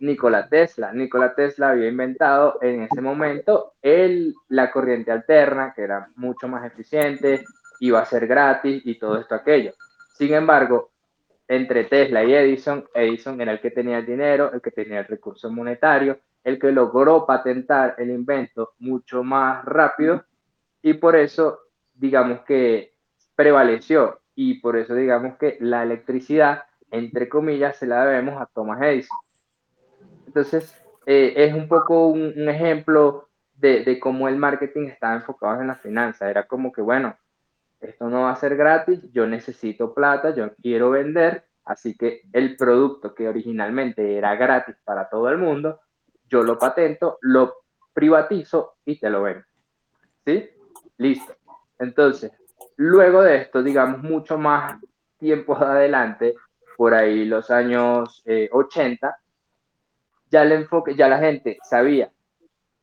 [0.00, 0.92] Nikola Tesla.
[0.92, 3.74] Nikola Tesla había inventado en ese momento
[4.48, 7.44] la corriente alterna, que era mucho más eficiente,
[7.80, 9.72] iba a ser gratis y todo esto aquello.
[10.16, 10.92] Sin embargo,
[11.46, 15.06] entre Tesla y Edison, Edison era el que tenía el dinero, el que tenía el
[15.06, 20.24] recurso monetario, el que logró patentar el invento mucho más rápido
[20.80, 21.58] y por eso,
[21.92, 22.94] digamos que
[23.34, 28.80] prevaleció y por eso digamos que la electricidad, entre comillas, se la debemos a Thomas
[28.80, 29.18] Edison.
[30.26, 30.74] Entonces,
[31.04, 35.76] eh, es un poco un, ejemplo de, de, cómo el marketing estaba enfocado en la
[35.76, 36.30] finanza.
[36.30, 37.16] Era como que, bueno,
[37.88, 42.56] esto no va a ser gratis, yo necesito plata, yo quiero vender, así que el
[42.56, 45.80] producto que originalmente era gratis para todo el mundo,
[46.28, 47.54] yo lo patento, lo
[47.92, 49.44] privatizo y te lo vendo.
[50.24, 50.50] ¿Sí?
[50.98, 51.34] Listo.
[51.78, 52.32] Entonces,
[52.76, 54.80] luego de esto, digamos, mucho más
[55.18, 56.34] tiempo adelante,
[56.76, 59.12] por ahí los años 80, eh,
[60.30, 62.10] ya el enfoque, ya la gente sabía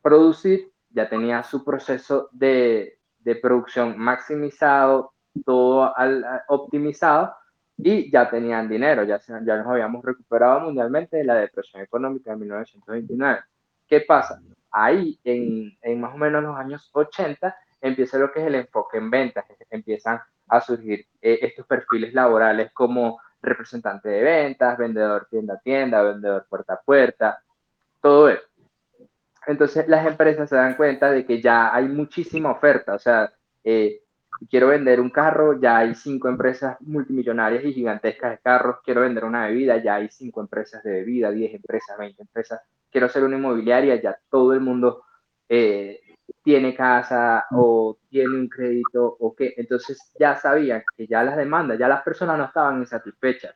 [0.02, 5.14] producir, ya tenía su proceso de, de producción maximizado,
[5.46, 7.34] todo al, optimizado
[7.78, 12.38] y ya tenían dinero, ya, ya nos habíamos recuperado mundialmente de la depresión económica de
[12.38, 13.40] 1929.
[13.88, 14.42] ¿Qué pasa?
[14.72, 18.98] Ahí, en, en más o menos los años 80, empieza lo que es el enfoque
[18.98, 25.56] en ventas, empiezan a surgir eh, estos perfiles laborales como representante de ventas, vendedor tienda
[25.56, 27.44] a tienda, vendedor puerta a puerta,
[28.02, 28.48] todo eso.
[29.48, 33.32] Entonces las empresas se dan cuenta de que ya hay muchísima oferta, o sea,
[33.64, 34.02] eh,
[34.50, 39.26] quiero vender un carro, ya hay cinco empresas multimillonarias y gigantescas de carros, quiero vender
[39.26, 43.38] una bebida, ya hay cinco empresas de bebida, 10 empresas, 20 empresas, quiero hacer una
[43.38, 45.04] inmobiliaria, ya todo el mundo
[45.50, 46.00] eh,
[46.44, 51.80] tiene casa o tiene un crédito o qué, entonces ya sabían que ya las demandas,
[51.80, 53.56] ya las personas no estaban insatisfechas.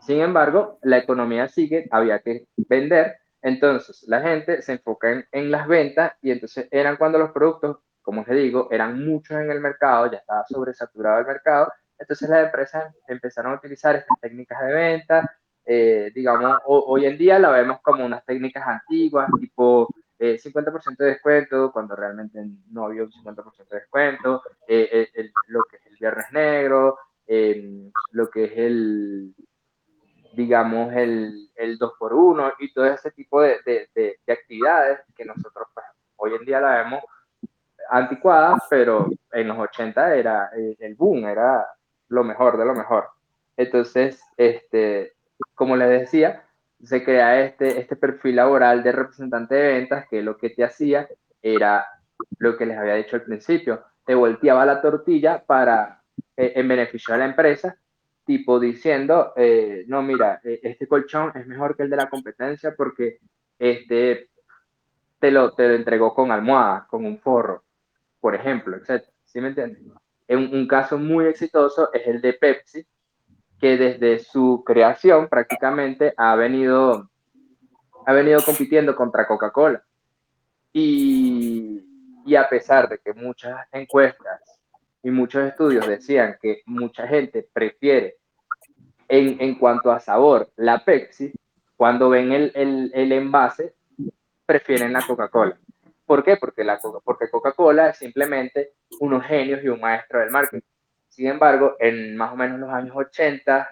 [0.00, 5.66] Sin embargo, la economía sigue, había que vender entonces, la gente se enfoca en, las
[5.66, 10.10] ventas y entonces eran cuando los productos, como les digo, eran muchos en el mercado,
[10.10, 15.36] ya estaba sobresaturado el mercado, entonces las empresas empezaron a utilizar estas técnicas de venta,
[15.64, 21.06] eh, digamos, hoy en día la vemos como unas técnicas antiguas, tipo eh, 50% de
[21.06, 25.96] descuento, cuando realmente no había un 50% de descuento, eh, el, lo que es el
[25.98, 29.34] viernes negro, eh, lo que es el,
[30.32, 35.68] digamos, el, el 2x1 y todo ese tipo de, de, de, de actividades que nosotros
[35.74, 37.02] pues, hoy en día la vemos
[37.90, 41.66] anticuadas, pero en los 80 era el, el boom, era
[42.08, 43.08] lo mejor de lo mejor.
[43.56, 45.14] Entonces, este,
[45.54, 46.44] como les decía,
[46.82, 51.08] se crea este, este perfil laboral de representante de ventas que lo que te hacía
[51.42, 51.86] era
[52.38, 56.02] lo que les había dicho al principio, te volteaba la tortilla para,
[56.36, 57.76] eh, en beneficio de la empresa,
[58.30, 62.76] tipo diciendo, eh, no, mira, eh, este colchón es mejor que el de la competencia
[62.76, 63.18] porque
[63.58, 64.28] este
[65.18, 67.64] te lo, te lo entregó con almohada, con un forro,
[68.20, 69.04] por ejemplo, etc.
[69.24, 69.82] ¿Sí me entiendes?
[70.28, 72.86] Un, un caso muy exitoso es el de Pepsi,
[73.58, 77.10] que desde su creación prácticamente ha venido,
[78.06, 79.82] ha venido compitiendo contra Coca-Cola.
[80.72, 81.84] Y,
[82.24, 84.49] y a pesar de que muchas encuestas
[85.02, 88.16] y muchos estudios decían que mucha gente prefiere
[89.08, 91.32] en, en cuanto a sabor la Pepsi,
[91.76, 93.74] cuando ven el, el, el envase,
[94.46, 95.58] prefieren la Coca-Cola.
[96.04, 96.36] ¿Por qué?
[96.36, 100.60] Porque, la, porque Coca-Cola es simplemente unos genios y un maestro del marketing.
[101.08, 103.68] Sin embargo, en más o menos los años 80,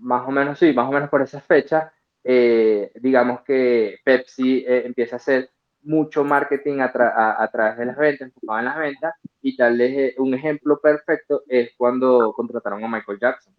[0.00, 1.92] más o menos, sí, más o menos por esa fecha,
[2.24, 5.50] eh, digamos que Pepsi eh, empieza a hacer
[5.86, 10.14] mucho marketing a, a, través de las ventas, enfocado en las ventas, y tal vez
[10.18, 13.54] un ejemplo perfecto es cuando contrataron a Michael Jackson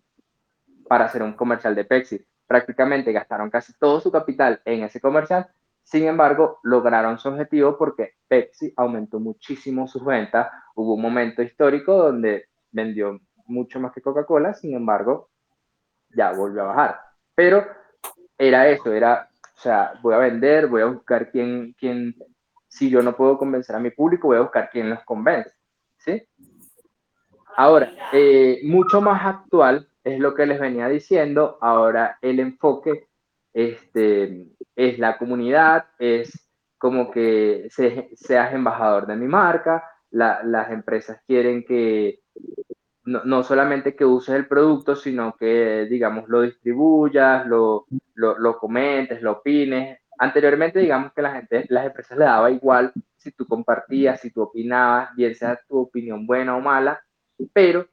[0.87, 2.25] para hacer un comercial de Pepsi.
[2.45, 5.47] prácticamente gastaron casi todo su capital en ese comercial.
[5.83, 10.49] Sin embargo, lograron su objetivo porque Pepsi aumentó muchísimo sus ventas.
[10.75, 15.29] Hubo un momento histórico donde vendió mucho más que Coca-Cola, sin embargo,
[16.09, 16.99] ya volvió a bajar.
[17.35, 17.65] Pero
[18.37, 19.26] era eso, era,
[19.57, 22.15] o sea, voy a vender, voy a buscar quién, quién,
[22.67, 25.51] si yo no puedo convencer a mi público, voy a buscar quién los convence,
[25.97, 26.21] ¿sí?
[27.55, 33.07] Ahora, eh, mucho más actual es lo que les venía diciendo, ahora el enfoque
[33.51, 34.45] este,
[34.75, 36.31] es la comunidad, es
[36.77, 42.19] como que se, seas embajador de mi marca, la, las empresas quieren que
[43.05, 47.87] no, no, solamente que uses el producto, sino que, digamos, lo distribuyas, lo,
[48.17, 49.99] lo, lo, comentes, lo opines.
[50.17, 54.41] Anteriormente, digamos que la gente, las empresas le daba igual si tú compartías, si tú
[54.41, 57.01] opinabas, bien sea tu opinión buena o mala,
[57.53, 57.87] pero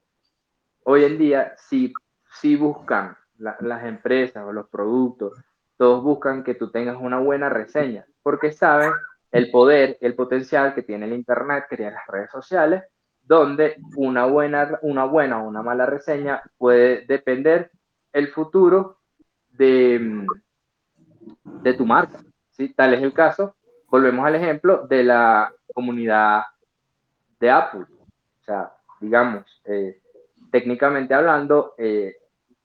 [0.84, 1.92] hoy en día sí,
[2.40, 5.38] sí buscan la, las empresas o los productos,
[5.76, 8.92] todos buscan que tú tengas una buena reseña, porque saben
[9.32, 12.84] el poder, el potencial que tiene el Internet, que las redes sociales,
[13.20, 17.70] donde una buena, una buena o una mala reseña puede depender
[18.12, 18.98] el futuro
[19.56, 20.26] de,
[21.44, 22.20] de tu marca.
[22.50, 22.68] ¿sí?
[22.74, 23.56] Tal es el caso,
[23.88, 26.42] volvemos al ejemplo de la comunidad
[27.40, 27.82] de Apple.
[27.82, 30.00] O sea, digamos, eh,
[30.50, 32.16] técnicamente hablando, eh,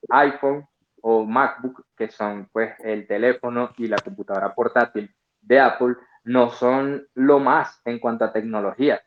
[0.09, 0.67] iPhone
[1.01, 7.07] o MacBook, que son pues el teléfono y la computadora portátil de Apple, no son
[7.13, 9.01] lo más en cuanto a tecnología.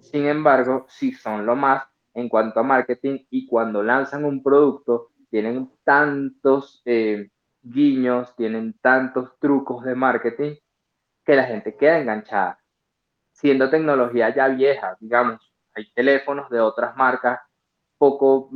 [0.00, 5.09] Sin embargo, sí son lo más en cuanto a marketing y cuando lanzan un producto
[5.30, 7.30] tienen tantos eh,
[7.62, 10.56] guiños, tienen tantos trucos de marketing
[11.24, 12.58] que la gente queda enganchada.
[13.32, 17.40] Siendo tecnología ya vieja, digamos, hay teléfonos de otras marcas
[17.96, 18.50] poco,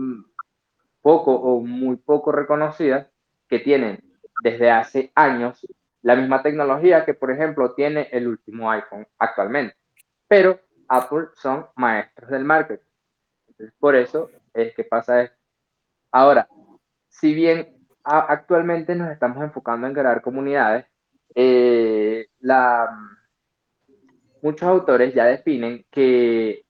[1.00, 3.08] poco o muy poco reconocidas
[3.48, 4.02] que tienen
[4.42, 5.64] desde hace años
[6.02, 9.76] la misma tecnología que, por ejemplo, tiene el último iPhone actualmente.
[10.28, 12.84] Pero Apple son maestros del marketing.
[13.48, 15.36] Entonces, por eso es que pasa esto.
[16.12, 16.46] Ahora,
[17.20, 17.68] si bien
[18.02, 20.86] actualmente nos estamos enfocando en crear comunidades,
[21.34, 22.88] eh, la,
[24.42, 26.64] muchos autores ya definen que,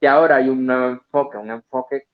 [0.00, 2.06] que ahora hay un nuevo enfoque, un enfoque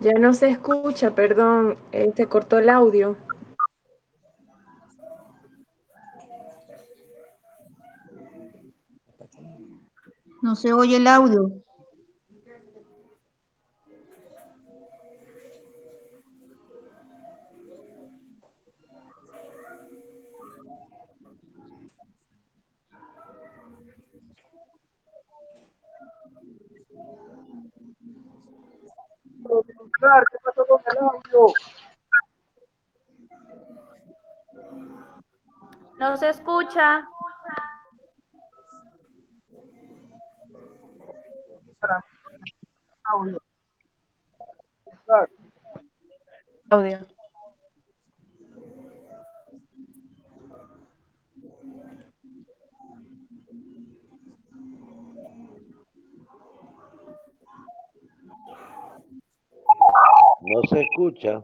[0.00, 3.16] Ya no se escucha, perdón, eh, se cortó el audio.
[10.42, 11.50] No se oye el audio.
[29.44, 31.54] ¿Qué pasó con el audio?
[36.00, 37.06] No se escucha.
[43.04, 43.38] Audio.
[46.70, 46.98] Audio.
[60.40, 61.42] No se escucha.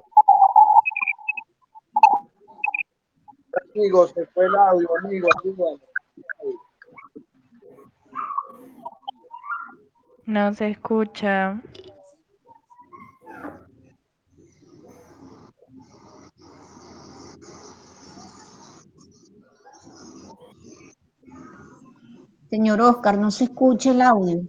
[3.74, 5.80] Amigo, se fue el audio, amigo, ayúdame.
[10.28, 11.58] No se escucha.
[22.50, 24.42] Señor Oscar, no se escucha el audio.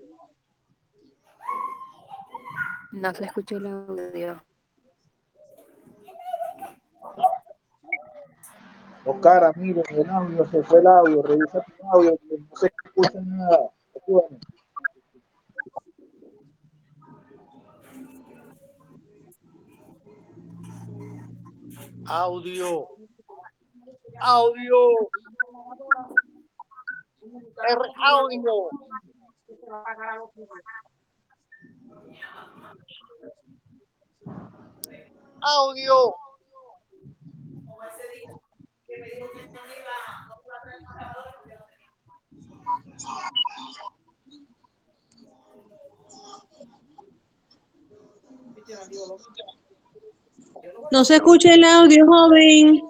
[2.92, 4.44] No se escucha el audio.
[9.06, 13.72] Oscar, amigo, el audio, se fue el audio, revisa tu audio, no se escucha nada.
[13.96, 14.40] Ayúdame.
[22.10, 22.89] Audio.
[24.20, 25.10] Audio.
[27.68, 28.70] El audio.
[35.41, 36.16] Audio.
[50.91, 52.82] No se escucha el audio, joven.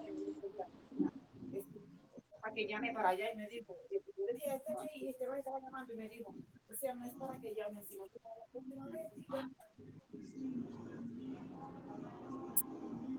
[2.60, 5.62] que llame para allá y me dijo, yo le dije, este y este me estaba
[5.62, 6.36] llamando y me dijo,
[6.70, 9.50] o sea, no es para que llame, sino que para.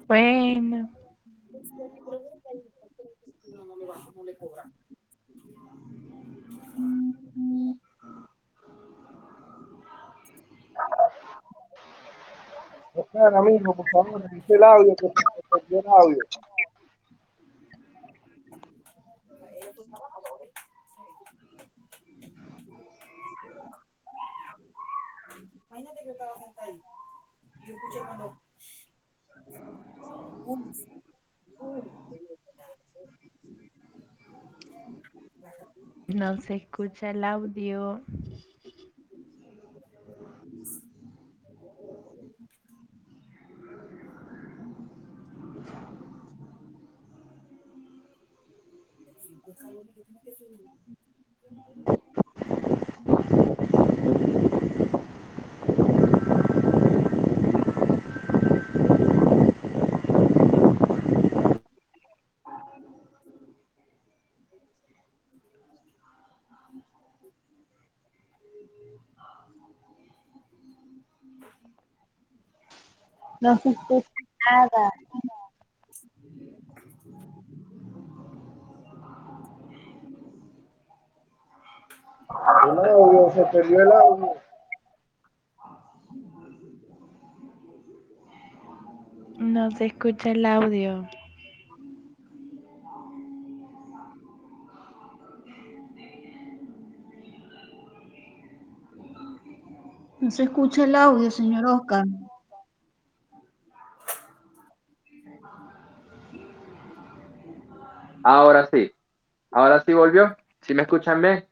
[0.06, 0.90] Bueno,
[3.52, 4.72] No, no le va, no le cobran.
[13.00, 15.12] Oscar, amigo, por favor, el audio, que se
[15.50, 16.18] perdió el audio.
[25.70, 26.80] Imagínate que yo estaba sentada ahí.
[27.62, 28.40] Y yo escuché cuando.
[36.08, 38.02] no se escucha el audio.
[73.40, 74.08] No se escucha
[74.50, 74.92] nada.
[82.64, 84.32] El audio, se perdió el audio.
[89.38, 91.08] No se escucha el audio.
[100.20, 102.04] No se escucha el audio, señor Oscar.
[108.22, 108.92] Ahora sí.
[109.50, 110.36] Ahora sí volvió.
[110.60, 111.49] ¿Sí me escuchan bien?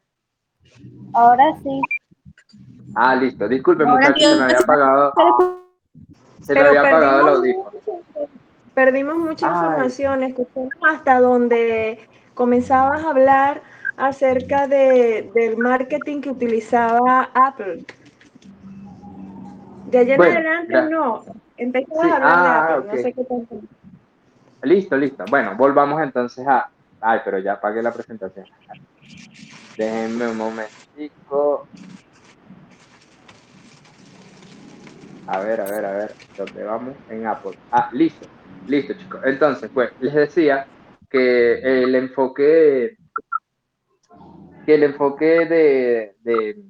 [1.13, 1.81] Ahora sí.
[2.95, 3.47] Ah, listo.
[3.47, 5.13] Disculpe, muchachos, se me había apagado.
[6.41, 7.71] Se me había apagado el audífono.
[8.73, 9.53] Perdimos mucha Ay.
[9.53, 11.99] información, escuchamos hasta donde
[12.33, 13.61] comenzabas a hablar
[13.97, 17.85] acerca de, del marketing que utilizaba Apple.
[19.87, 20.81] De allá en Bueno, adelante ya.
[20.83, 21.25] no,
[21.57, 22.85] empezabas Sí, a hablar ah, de Apple, ok.
[22.85, 23.55] no sé qué tanto.
[24.61, 25.25] Listo, listo.
[25.29, 26.69] Bueno, volvamos entonces a.
[27.01, 28.45] Ay, pero ya apagué la presentación.
[29.79, 31.65] Déjenme un momentico.
[35.25, 36.15] A ver, a ver, a ver.
[36.35, 36.95] ¿Dónde vamos?
[37.09, 37.57] En Apple.
[37.71, 38.27] Ah, listo.
[38.67, 39.21] Listo, chicos.
[39.23, 40.67] Entonces, pues, les decía
[41.09, 42.97] que el enfoque.
[44.65, 46.61] Que el enfoque de, de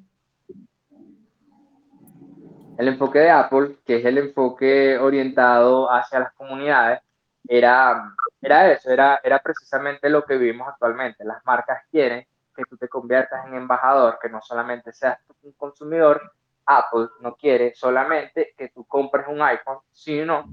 [2.78, 7.00] el enfoque de Apple, que es el enfoque orientado hacia las comunidades,
[7.48, 11.24] era, era eso, era, era precisamente lo que vivimos actualmente.
[11.24, 12.24] Las marcas quieren
[12.60, 16.20] que tú te conviertas en embajador, que no solamente seas un consumidor.
[16.66, 20.44] Apple no quiere solamente que tú compres un iPhone, sino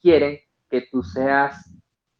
[0.00, 0.38] quieren
[0.68, 1.72] que tú seas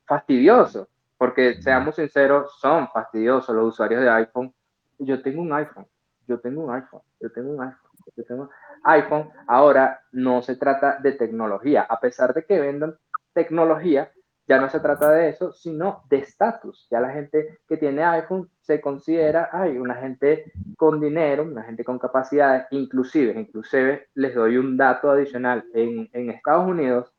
[0.06, 0.88] fastidioso,
[1.18, 4.54] porque seamos sinceros, son fastidiosos los usuarios de iPhone.
[4.98, 5.86] Yo tengo un iPhone,
[6.28, 8.50] yo tengo un iPhone, yo tengo un iPhone, yo tengo
[8.84, 9.30] iPhone.
[9.48, 12.96] Ahora no se trata de tecnología, a pesar de que vendan
[13.32, 14.12] tecnología,
[14.46, 16.86] ya no se trata de eso, sino de estatus.
[16.90, 21.84] Ya la gente que tiene iPhone se considera, ay, una gente con dinero, una gente
[21.84, 27.12] con capacidades, inclusive, inclusive les doy un dato adicional, en, en Estados Unidos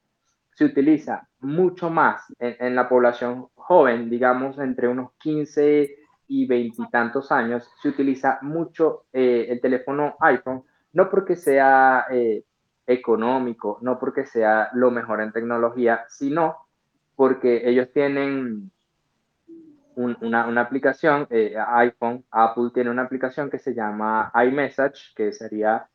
[0.56, 5.96] se utiliza mucho más en, la población joven, digamos entre unos 15
[6.28, 10.64] y 20 y tantos años, se utiliza mucho eh, el teléfono iPhone,
[10.94, 12.44] no porque sea eh,
[12.86, 16.63] económico, no porque sea lo mejor en tecnología, sino
[17.16, 18.72] porque ellos tienen
[19.96, 25.32] un- una, una aplicación, eh, iPhone, Apple tiene una aplicación que se llama iMessage, que
[25.32, 25.88] sería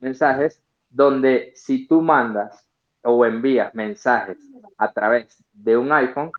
[0.00, 2.68] iMensajes, donde si tú mandas
[3.02, 4.38] o envías mensajes
[4.78, 6.32] a través de un iPhone,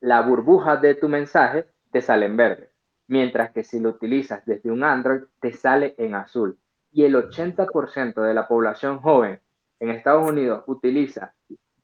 [0.00, 2.70] la burbuja de tu mensaje te sale en verde,
[3.08, 6.58] mientras que si lo utilizas desde un Android, te sale en azul.
[6.92, 9.40] Y el 80% de la población joven
[9.80, 11.33] en Estados Unidos utiliza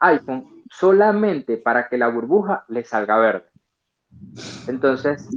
[0.01, 3.46] iPhone solamente para que la burbuja le salga verde.
[4.66, 5.28] Entonces,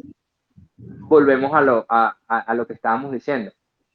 [1.07, 3.51] volvemos a lo, a, a- lo que estábamos diciendo.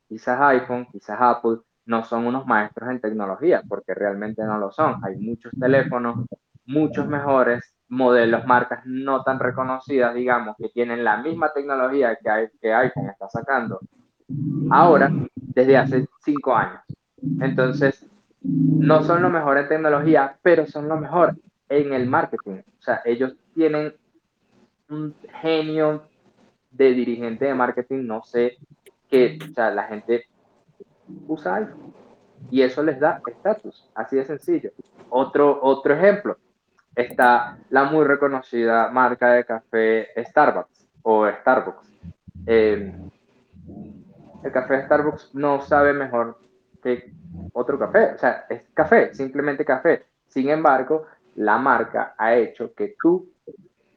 [0.09, 4.97] Quizás iPhone, quizás Apple no son unos maestros en tecnología, porque realmente no lo son.
[5.03, 6.19] Hay muchos teléfonos,
[6.66, 12.49] muchos mejores, modelos, marcas no tan reconocidas, digamos, que tienen la misma tecnología que, hay-
[12.61, 13.83] que iPhone está sacando
[14.69, 15.19] ahora
[15.55, 16.83] desde hace cinco años.
[17.41, 18.08] Entonces,
[18.43, 21.36] no son lo mejor en tecnología, pero son lo mejor
[21.68, 22.61] en el marketing.
[22.78, 23.95] O sea, ellos tienen
[24.89, 26.05] un genio
[26.70, 28.57] de dirigente de marketing no sé
[29.11, 30.26] que, o sea, la gente
[31.26, 31.95] usa iPhone
[32.51, 34.70] y eso les da estatus, así de sencillo.
[35.11, 36.36] Otro, otro ejemplo,
[36.95, 41.93] está la muy reconocida marca de café Starbucks o Starbucks.
[42.47, 42.95] Eh,
[44.45, 46.39] el café Starbucks no sabe mejor
[46.82, 47.12] que
[47.53, 50.07] otro café, o sea, es café, simplemente café.
[50.26, 51.07] Sin embargo,
[51.37, 53.31] la marca ha hecho que tú,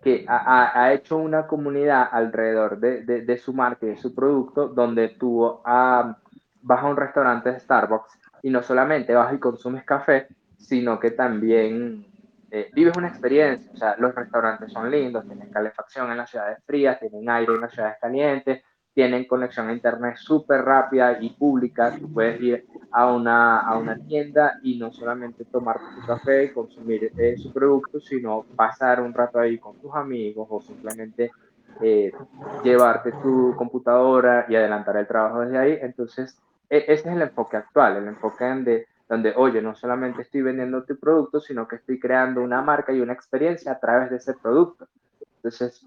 [0.01, 4.15] que ha, ha hecho una comunidad alrededor de, de, de, su marca y de su
[4.15, 6.17] producto, donde tú ah,
[6.61, 10.27] vas a un restaurante de Starbucks y no solamente vas y consumes café,
[10.57, 12.05] sino que también
[12.49, 13.71] eh, vives una experiencia.
[13.73, 17.61] O sea, los restaurantes son lindos, tienen calefacción en las ciudades frías, tienen aire en
[17.61, 18.63] las ciudades calientes,
[18.93, 21.95] tienen conexión a internet súper rápida y pública.
[21.97, 26.53] Tú puedes ir a una, a una tienda y no solamente tomar tu café y
[26.53, 31.31] consumir eh, su producto, sino pasar un rato ahí con tus amigos o simplemente
[31.81, 32.11] eh,
[32.63, 35.77] llevarte tu computadora y adelantar el trabajo desde ahí.
[35.81, 36.37] Entonces,
[36.69, 40.83] e ese es el enfoque actual, el enfoque de, donde, oye, no solamente estoy vendiendo
[40.83, 44.33] tu producto, sino que estoy creando una marca y una experiencia a través de ese
[44.33, 44.87] producto.
[45.37, 45.85] Entonces,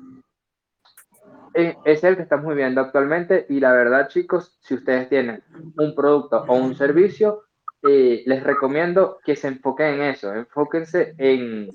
[1.54, 5.42] es el que estamos viviendo actualmente y la verdad, chicos, si ustedes tienen
[5.76, 7.44] un producto o un servicio,
[7.82, 11.70] eh, les recomiendo que se enfoquen en eso, enfóquense en,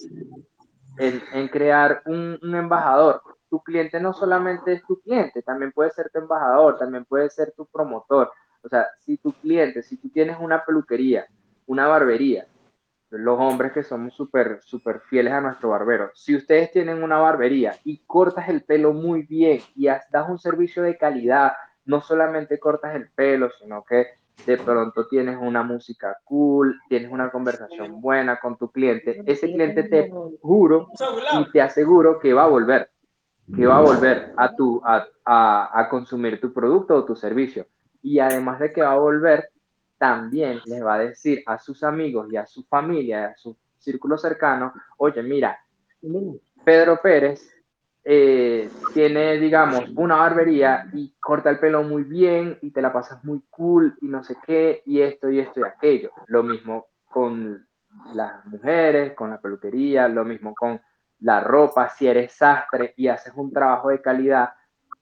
[0.98, 3.22] en, en crear un, un, embajador.
[3.50, 7.54] Tu cliente no solamente es tu cliente, también puede ser tu embajador, también puede ser
[7.56, 8.32] tu promotor.
[8.64, 11.28] O sea, si tu cliente, si tú tienes una peluquería,
[11.68, 12.48] una barbería,
[13.12, 16.12] los hombres que somos súper, súper fieles a nuestro barbero.
[16.14, 20.84] Si ustedes tienen una barbería y cortas el pelo muy bien y das un servicio
[20.84, 21.54] de calidad,
[21.86, 24.08] no solamente cortas el pelo, sino que
[24.46, 29.84] de pronto tienes una música cool, tienes una conversación buena con tu cliente, ese cliente
[29.84, 30.88] te juro
[31.40, 32.90] y te aseguro que va a volver,
[33.54, 37.66] que va a volver a, tu, a, a, a consumir tu producto o tu servicio.
[38.02, 39.50] Y además de que va a volver,
[40.00, 44.18] también les va a decir a sus amigos y a su familia, a su círculo
[44.18, 45.60] cercano, oye, mira,
[46.64, 47.48] Pedro Pérez
[48.04, 53.24] eh, tiene, digamos, una barbería y corta el pelo muy bien y te la pasas
[53.24, 56.12] muy cool y no sé qué, y esto y esto y aquello.
[56.28, 57.68] Lo mismo con
[58.14, 60.82] las mujeres, con la peluquería, lo mismo con
[61.20, 64.54] la ropa, si eres sastre y haces un trabajo de calidad,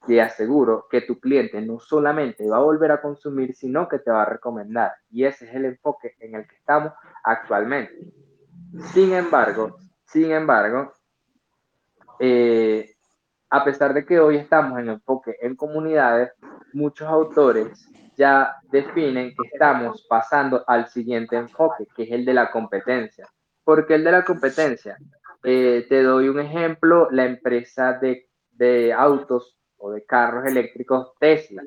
[0.06, 4.12] te aseguro que tu cliente no solamente va a volver a consumir, sino que te
[4.12, 4.94] va a recomendar.
[5.10, 6.94] Y ese es el enfoque en el que estamos
[7.24, 8.14] actualmente.
[8.94, 10.94] Sin embargo, sin embargo,
[12.20, 12.96] eh,
[13.50, 16.32] a pesar de que hoy estamos en enfoque en comunidades,
[16.74, 17.88] muchos autores
[18.18, 23.28] ya definen que estamos pasando al siguiente enfoque, que es el de la competencia.
[23.64, 24.98] ¿Por qué el de la competencia?
[25.44, 31.64] Eh, te doy un ejemplo, la empresa de, de autos o de carros eléctricos Tesla.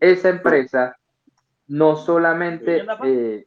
[0.00, 0.96] Esa empresa
[1.68, 3.46] no solamente eh,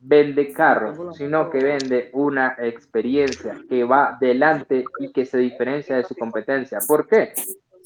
[0.00, 6.04] vende carros, sino que vende una experiencia que va delante y que se diferencia de
[6.04, 6.78] su competencia.
[6.86, 7.32] ¿Por qué?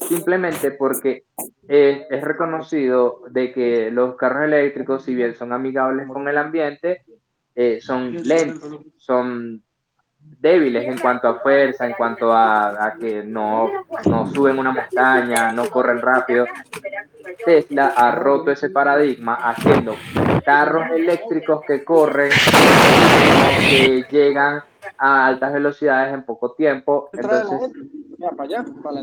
[0.01, 1.25] Simplemente porque
[1.67, 7.03] eh, es reconocido de que los carros eléctricos, si bien son amigables con el ambiente,
[7.55, 9.63] eh, son lentos, son
[10.39, 13.69] débiles en cuanto a fuerza, en cuanto a, a, que no,
[14.05, 16.45] no suben una montaña, no corren rápido.
[17.45, 19.95] Tesla ha roto ese paradigma haciendo
[20.43, 22.31] carros eléctricos que corren,
[23.59, 24.63] que llegan
[24.97, 27.09] a altas velocidades en poco tiempo.
[27.13, 27.71] Entonces,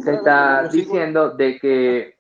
[0.02, 2.15] se está diciendo de que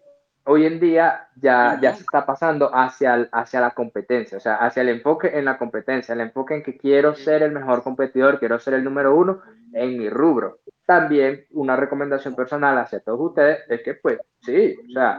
[0.46, 4.82] hoy en día ya, ya se está pasando hacia, hacia la competencia, o sea, hacia
[4.82, 8.58] el enfoque en la competencia, el enfoque en que quiero ser el mejor competidor, quiero
[8.58, 9.42] ser el número uno
[9.72, 10.60] en mi rubro.
[10.84, 15.18] También una recomendación personal hacia todos ustedes es que, pues, sí, o sea,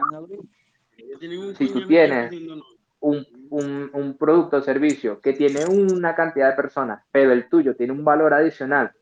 [1.56, 2.32] si tú tienes
[3.00, 7.76] un, un, un producto o servicio que tiene una cantidad de personas, pero el tuyo
[7.76, 8.92] tiene un valor adicional,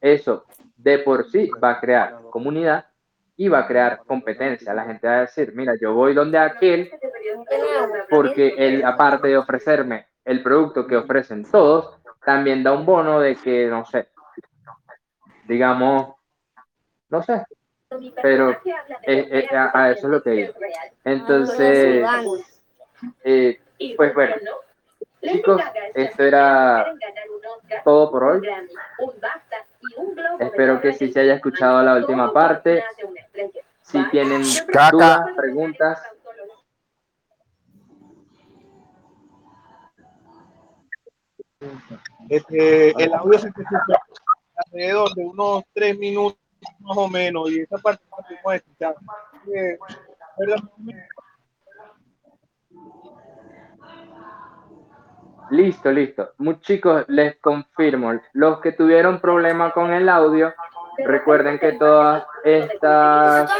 [0.00, 0.44] eso
[0.76, 2.86] de por sí va a crear comunidad
[3.48, 4.74] va a crear competencia.
[4.74, 6.90] La gente va a decir, mira, yo voy donde aquel
[8.08, 13.36] porque él, aparte de ofrecerme el producto que ofrecen todos, también da un bono de
[13.36, 14.08] que, no sé,
[15.46, 16.14] digamos,
[17.08, 17.44] no sé,
[18.22, 18.56] pero
[19.02, 20.54] eh, a, eso es lo que digo.
[21.04, 22.06] Entonces,
[23.24, 23.60] eh,
[23.96, 24.36] pues bueno,
[25.20, 25.62] chicos,
[25.94, 26.94] esto era
[27.84, 28.48] todo por hoy.
[30.38, 32.84] Espero que sí se haya escuchado la última parte.
[33.82, 34.42] Si tienen
[34.92, 36.02] dudas, preguntas.
[42.28, 43.84] Este, el audio se escucha
[44.56, 46.38] alrededor de unos tres minutos
[46.80, 48.96] más o menos y esa parte no se puede escuchar.
[55.52, 56.30] Listo, listo.
[56.38, 58.12] Mu- chicos, les confirmo.
[58.32, 60.52] Los que tuvieron problema con el audio,
[61.04, 63.50] recuerden que todas estas,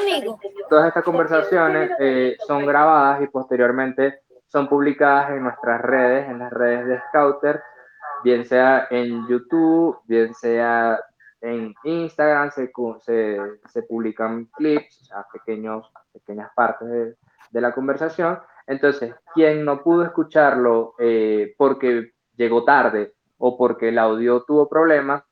[0.70, 6.50] todas estas conversaciones eh, son grabadas y posteriormente son publicadas en nuestras redes, en las
[6.50, 7.62] redes de Scouter,
[8.24, 10.98] bien sea en YouTube, bien sea
[11.42, 17.16] en Instagram, se, se, se publican clips, sea, pequeños, pequeñas partes
[17.50, 18.38] de la conversación.
[18.66, 25.24] Entonces, quien no pudo escucharlo eh, porque llegó tarde o porque el audio tuvo problemas,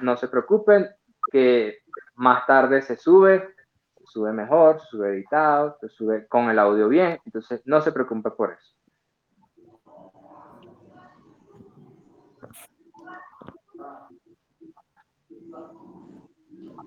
[0.00, 0.88] no se preocupen,
[1.30, 1.78] que
[2.14, 3.54] más tarde se sube,
[3.96, 7.92] se sube mejor, se sube editado, se sube con el audio bien, entonces no se
[7.92, 8.74] preocupe por eso.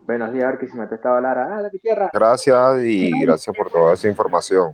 [0.05, 1.59] Buenos días, Barquisimeto estaba Lara.
[1.59, 2.09] Ah, mi tierra.
[2.11, 4.74] Gracias y gracias por toda esa información.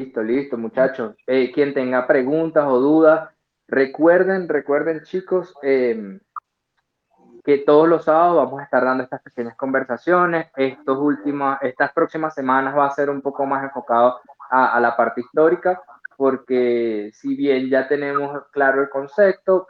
[0.00, 1.14] Listo, listo, muchachos.
[1.26, 3.28] Eh, quien tenga preguntas o dudas,
[3.68, 6.18] recuerden, recuerden, chicos, eh,
[7.44, 10.46] que todos los sábados vamos a estar dando estas pequeñas conversaciones.
[10.56, 14.20] Estos últimos, estas próximas semanas va a ser un poco más enfocado
[14.50, 15.82] a, a la parte histórica,
[16.16, 19.66] porque si bien ya tenemos claro el concepto,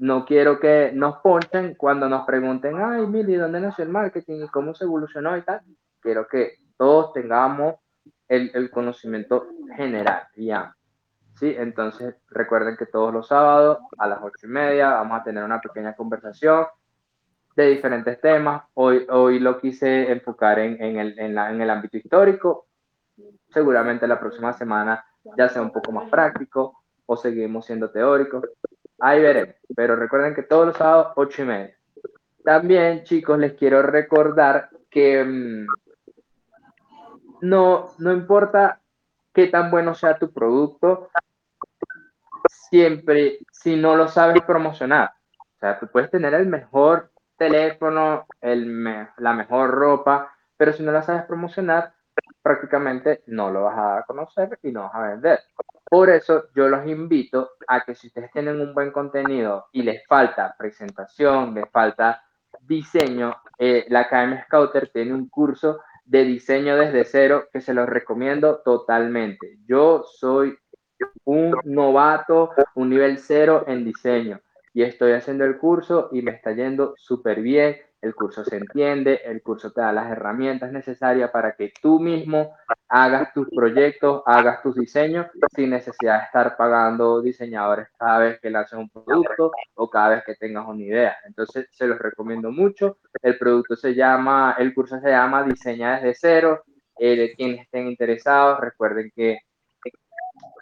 [0.00, 4.48] no quiero que nos ponchen cuando nos pregunten, ay, Mili, ¿dónde nació el marketing y
[4.48, 5.60] cómo se evolucionó y tal?
[6.00, 7.76] Quiero que todos tengamos
[8.30, 10.74] el, conocimiento general, ya.
[11.38, 15.42] Sí, entonces recuerden que todos los sábados a las ocho y media vamos a tener
[15.42, 16.66] una pequeña conversación
[17.56, 18.62] de diferentes temas.
[18.74, 22.66] Hoy, hoy lo quise enfocar en, en, el, en, el ámbito histórico.
[23.48, 25.04] Seguramente la próxima semana
[25.36, 28.44] ya sea un poco más práctico o seguimos siendo teóricos.
[29.00, 29.56] Ahí veremos.
[29.74, 31.76] Pero recuerden que todos los sábados, ocho y media.
[32.44, 35.66] También, chicos, les quiero recordar que mmm,
[37.40, 38.80] no, no importa
[39.32, 41.10] qué tan bueno sea tu producto,
[42.48, 45.12] siempre, si no lo sabes promocionar.
[45.38, 50.82] O sea, tú puedes tener el mejor teléfono, el me, la mejor ropa, pero si
[50.82, 51.94] no la sabes promocionar,
[52.42, 55.40] prácticamente no lo vas a dar a conocer y no vas a vender.
[55.84, 60.06] Por eso yo los invito a que si ustedes tienen un buen contenido y les
[60.06, 62.22] falta presentación, les falta
[62.60, 65.80] diseño, eh, la Academia Scouter tiene un curso
[66.10, 69.58] de diseño desde cero que se los recomiendo totalmente.
[69.64, 70.58] Yo soy
[71.24, 74.40] un novato, un nivel cero en diseño
[74.74, 77.76] y estoy haciendo el curso y me está yendo súper bien.
[78.02, 82.56] El curso se entiende, el curso te da las herramientas necesarias para que tú mismo
[82.88, 88.50] hagas tus proyectos, hagas tus diseños sin necesidad de estar pagando diseñadores cada vez que
[88.50, 91.16] lances un producto o cada vez que tengas una idea.
[91.26, 92.98] Entonces, se los recomiendo mucho.
[93.20, 96.64] El producto se llama, el curso se llama Diseña desde cero.
[97.02, 99.38] Eh, de quienes estén interesados, recuerden que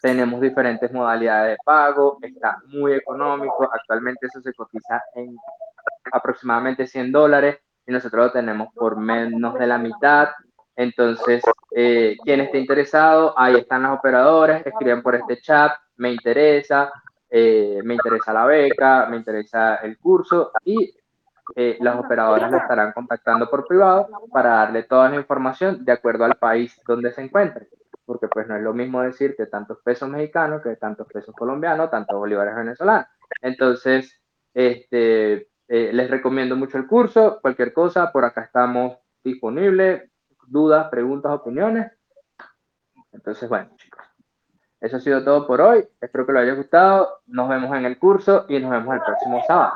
[0.01, 5.37] tenemos diferentes modalidades de pago, está muy económico, actualmente eso se cotiza en
[6.13, 10.29] aproximadamente 100 dólares y nosotros lo tenemos por menos de la mitad.
[10.77, 11.43] Entonces,
[11.75, 16.93] eh, quien esté interesado, ahí están las operadoras, escriben por este chat, me interesa,
[17.31, 20.95] eh, me interesa la beca, me interesa el curso y
[21.57, 26.25] eh, las operadoras lo estarán contactando por privado para darle toda la información de acuerdo
[26.25, 27.69] al país donde se encuentre
[28.09, 32.17] porque pues no es lo mismo decirte tantos pesos mexicanos que tantos pesos colombianos, tantos
[32.17, 33.07] bolívares venezolanos.
[33.43, 34.19] Entonces,
[34.55, 40.11] este, eh, les recomiendo mucho el curso, cualquier cosa, por acá estamos disponibles,
[40.47, 41.93] dudas, preguntas, opiniones.
[43.13, 44.03] Entonces, bueno, chicos,
[44.81, 45.87] eso ha sido todo por hoy.
[46.01, 47.21] Espero que les haya gustado.
[47.27, 49.75] Nos vemos en el curso y nos vemos el próximo sábado.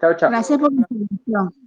[0.00, 0.30] Chao, chao.
[0.30, 1.65] Gracias por la información.